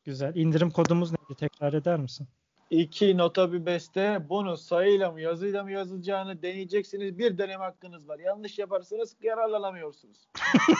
Güzel. 0.04 0.34
İndirim 0.36 0.70
kodumuz 0.70 1.10
neydi? 1.12 1.34
Tekrar 1.38 1.72
eder 1.72 1.98
misin? 1.98 2.28
İki 2.70 3.16
nota 3.18 3.52
bir 3.52 3.66
beste 3.66 4.26
bunu 4.28 4.56
sayıyla 4.56 5.10
mı 5.12 5.20
yazıyla 5.20 5.64
mı 5.64 5.72
yazılacağını 5.72 6.42
deneyeceksiniz. 6.42 7.18
Bir 7.18 7.38
deneme 7.38 7.64
hakkınız 7.64 8.08
var. 8.08 8.18
Yanlış 8.18 8.58
yaparsanız 8.58 9.16
yararlanamıyorsunuz. 9.22 10.28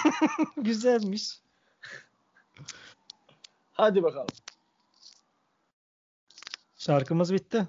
Güzelmiş. 0.57 1.41
Hadi 3.73 4.03
bakalım. 4.03 4.29
Şarkımız 6.89 7.33
bitti. 7.33 7.69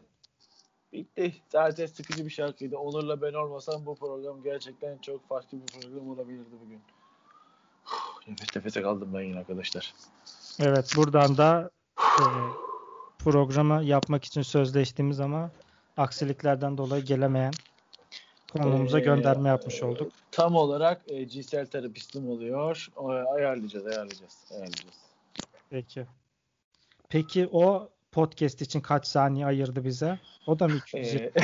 Bitti. 0.93 1.35
Zaten 1.49 1.85
sıkıcı 1.85 2.25
bir 2.25 2.29
şarkıydı. 2.29 2.77
Onur'la 2.77 3.21
ben 3.21 3.33
olmasam 3.33 3.85
bu 3.85 3.95
program 3.95 4.43
gerçekten 4.43 4.97
çok 4.97 5.29
farklı 5.29 5.57
bir 5.61 5.65
program 5.65 6.09
olabilirdi 6.09 6.55
bugün. 6.65 6.81
Uf, 7.85 8.27
Nefes 8.27 8.55
nefese 8.55 8.81
kaldım 8.81 9.09
ben 9.13 9.21
yine 9.21 9.39
arkadaşlar. 9.39 9.93
Evet 10.59 10.93
buradan 10.97 11.37
da 11.37 11.69
e, 11.99 12.23
programı 13.19 13.83
yapmak 13.83 14.25
için 14.25 14.41
sözleştiğimiz 14.41 15.19
ama 15.19 15.51
aksiliklerden 15.97 16.77
dolayı 16.77 17.03
gelemeyen 17.03 17.53
konuğumuza 18.51 18.99
Ee, 18.99 19.03
gönderme 19.03 19.49
yapmış 19.49 19.83
olduk. 19.83 20.11
Tam 20.31 20.55
olarak 20.55 21.01
e, 21.07 21.27
cinsel 21.27 21.65
terapistim 21.65 22.29
oluyor. 22.29 22.87
O, 22.95 23.09
ayarlayacağız, 23.09 23.85
ayarlayacağız, 23.85 24.45
ayarlayacağız. 24.51 24.97
Peki. 25.69 26.05
Peki 27.09 27.49
o 27.51 27.89
podcast 28.11 28.61
için 28.61 28.81
kaç 28.81 29.07
saniye 29.07 29.45
ayırdı 29.45 29.83
bize? 29.85 30.19
O 30.47 30.59
da 30.59 30.67
mı 30.67 30.75
220? 30.75 31.31
Ee, 31.35 31.41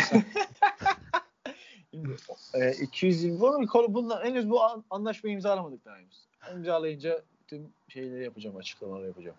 Şimdi, 1.91 2.15
e, 2.53 2.71
220 2.71 3.39
bunu 3.39 3.67
konu 3.67 3.93
bundan 3.93 4.23
henüz 4.25 4.49
bu 4.49 4.63
an- 4.63 4.83
anlaşmayı 4.89 5.33
imzalamadık 5.33 5.85
daha 5.85 5.95
henüz. 5.97 6.25
İmzalayınca 6.53 7.21
tüm 7.47 7.73
şeyleri 7.89 8.23
yapacağım, 8.23 8.57
açıklamaları 8.57 9.07
yapacağım. 9.07 9.37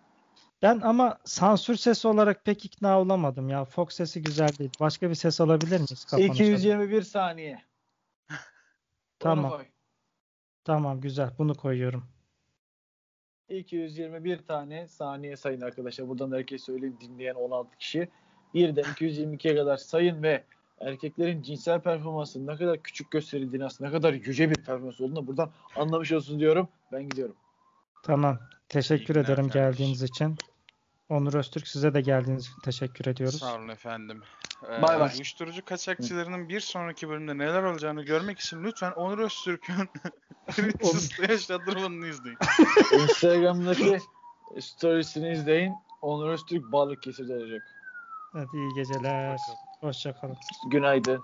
Ben 0.61 0.79
ama 0.81 1.17
sansür 1.25 1.75
sesi 1.75 2.07
olarak 2.07 2.45
pek 2.45 2.65
ikna 2.65 2.99
olamadım 3.01 3.49
ya. 3.49 3.65
Fox 3.65 3.93
sesi 3.95 4.21
güzel 4.23 4.49
değil. 4.59 4.71
Başka 4.79 5.09
bir 5.09 5.15
ses 5.15 5.41
alabilir 5.41 5.77
miyiz 5.77 6.05
kapanışta? 6.05 6.33
221 6.43 7.01
saniye. 7.01 7.61
Tamam. 9.19 9.61
Tamam 10.63 11.01
güzel. 11.01 11.29
Bunu 11.37 11.55
koyuyorum. 11.55 12.05
221 13.49 14.37
tane 14.37 14.87
saniye 14.87 15.35
sayın 15.35 15.61
arkadaşlar. 15.61 16.07
Buradan 16.09 16.31
da 16.31 16.35
herkes 16.35 16.63
söyleyin 16.63 16.97
dinleyen 17.01 17.35
16 17.35 17.77
kişi. 17.77 18.09
Birden 18.53 18.83
222'ye 18.83 19.55
kadar 19.55 19.77
sayın 19.77 20.23
ve 20.23 20.43
erkeklerin 20.79 21.41
cinsel 21.41 21.81
performansı 21.81 22.47
ne 22.47 22.55
kadar 22.55 22.77
küçük 22.83 23.11
gösterildiğini 23.11 23.65
aslında 23.65 23.89
ne 23.89 23.95
kadar 23.97 24.13
yüce 24.13 24.49
bir 24.49 24.55
performans 24.55 25.01
olduğunu 25.01 25.27
buradan 25.27 25.49
anlamış 25.75 26.11
olsun 26.11 26.39
diyorum. 26.39 26.67
Ben 26.91 27.09
gidiyorum. 27.09 27.35
Tamam. 28.03 28.39
Teşekkür 28.69 29.15
İyi 29.15 29.19
ederim 29.19 29.49
kardeşim. 29.49 29.61
geldiğiniz 29.61 30.03
için. 30.03 30.35
Onur 31.09 31.33
Öztürk 31.33 31.67
size 31.67 31.93
de 31.93 32.01
geldiğiniz 32.01 32.47
için 32.47 32.59
teşekkür 32.61 33.05
ediyoruz. 33.05 33.39
Sağ 33.39 33.55
olun 33.55 33.67
efendim. 33.67 34.21
Ee, 34.69 34.81
Bay 34.81 34.99
bay. 34.99 35.11
Uyuşturucu 35.15 35.65
kaçakçılarının 35.65 36.49
bir 36.49 36.59
sonraki 36.59 37.09
bölümde 37.09 37.37
neler 37.37 37.63
olacağını 37.63 38.03
görmek 38.03 38.39
için 38.39 38.63
lütfen 38.63 38.91
Onur 38.91 39.19
Öztürk'ün 39.19 39.89
Twitter'da 40.49 41.31
yaşadırmanını 41.31 42.07
izleyin. 42.07 42.37
Instagram'daki 43.03 43.99
storiesini 44.59 45.31
izleyin. 45.31 45.73
Onur 46.01 46.29
Öztürk 46.29 46.71
Balıkesir'de 46.71 47.33
olacak. 47.33 47.61
Hadi 48.33 48.57
iyi 48.57 48.73
geceler. 48.75 49.37
Hoşçakalın. 49.81 50.37
Günaydın. 50.71 51.23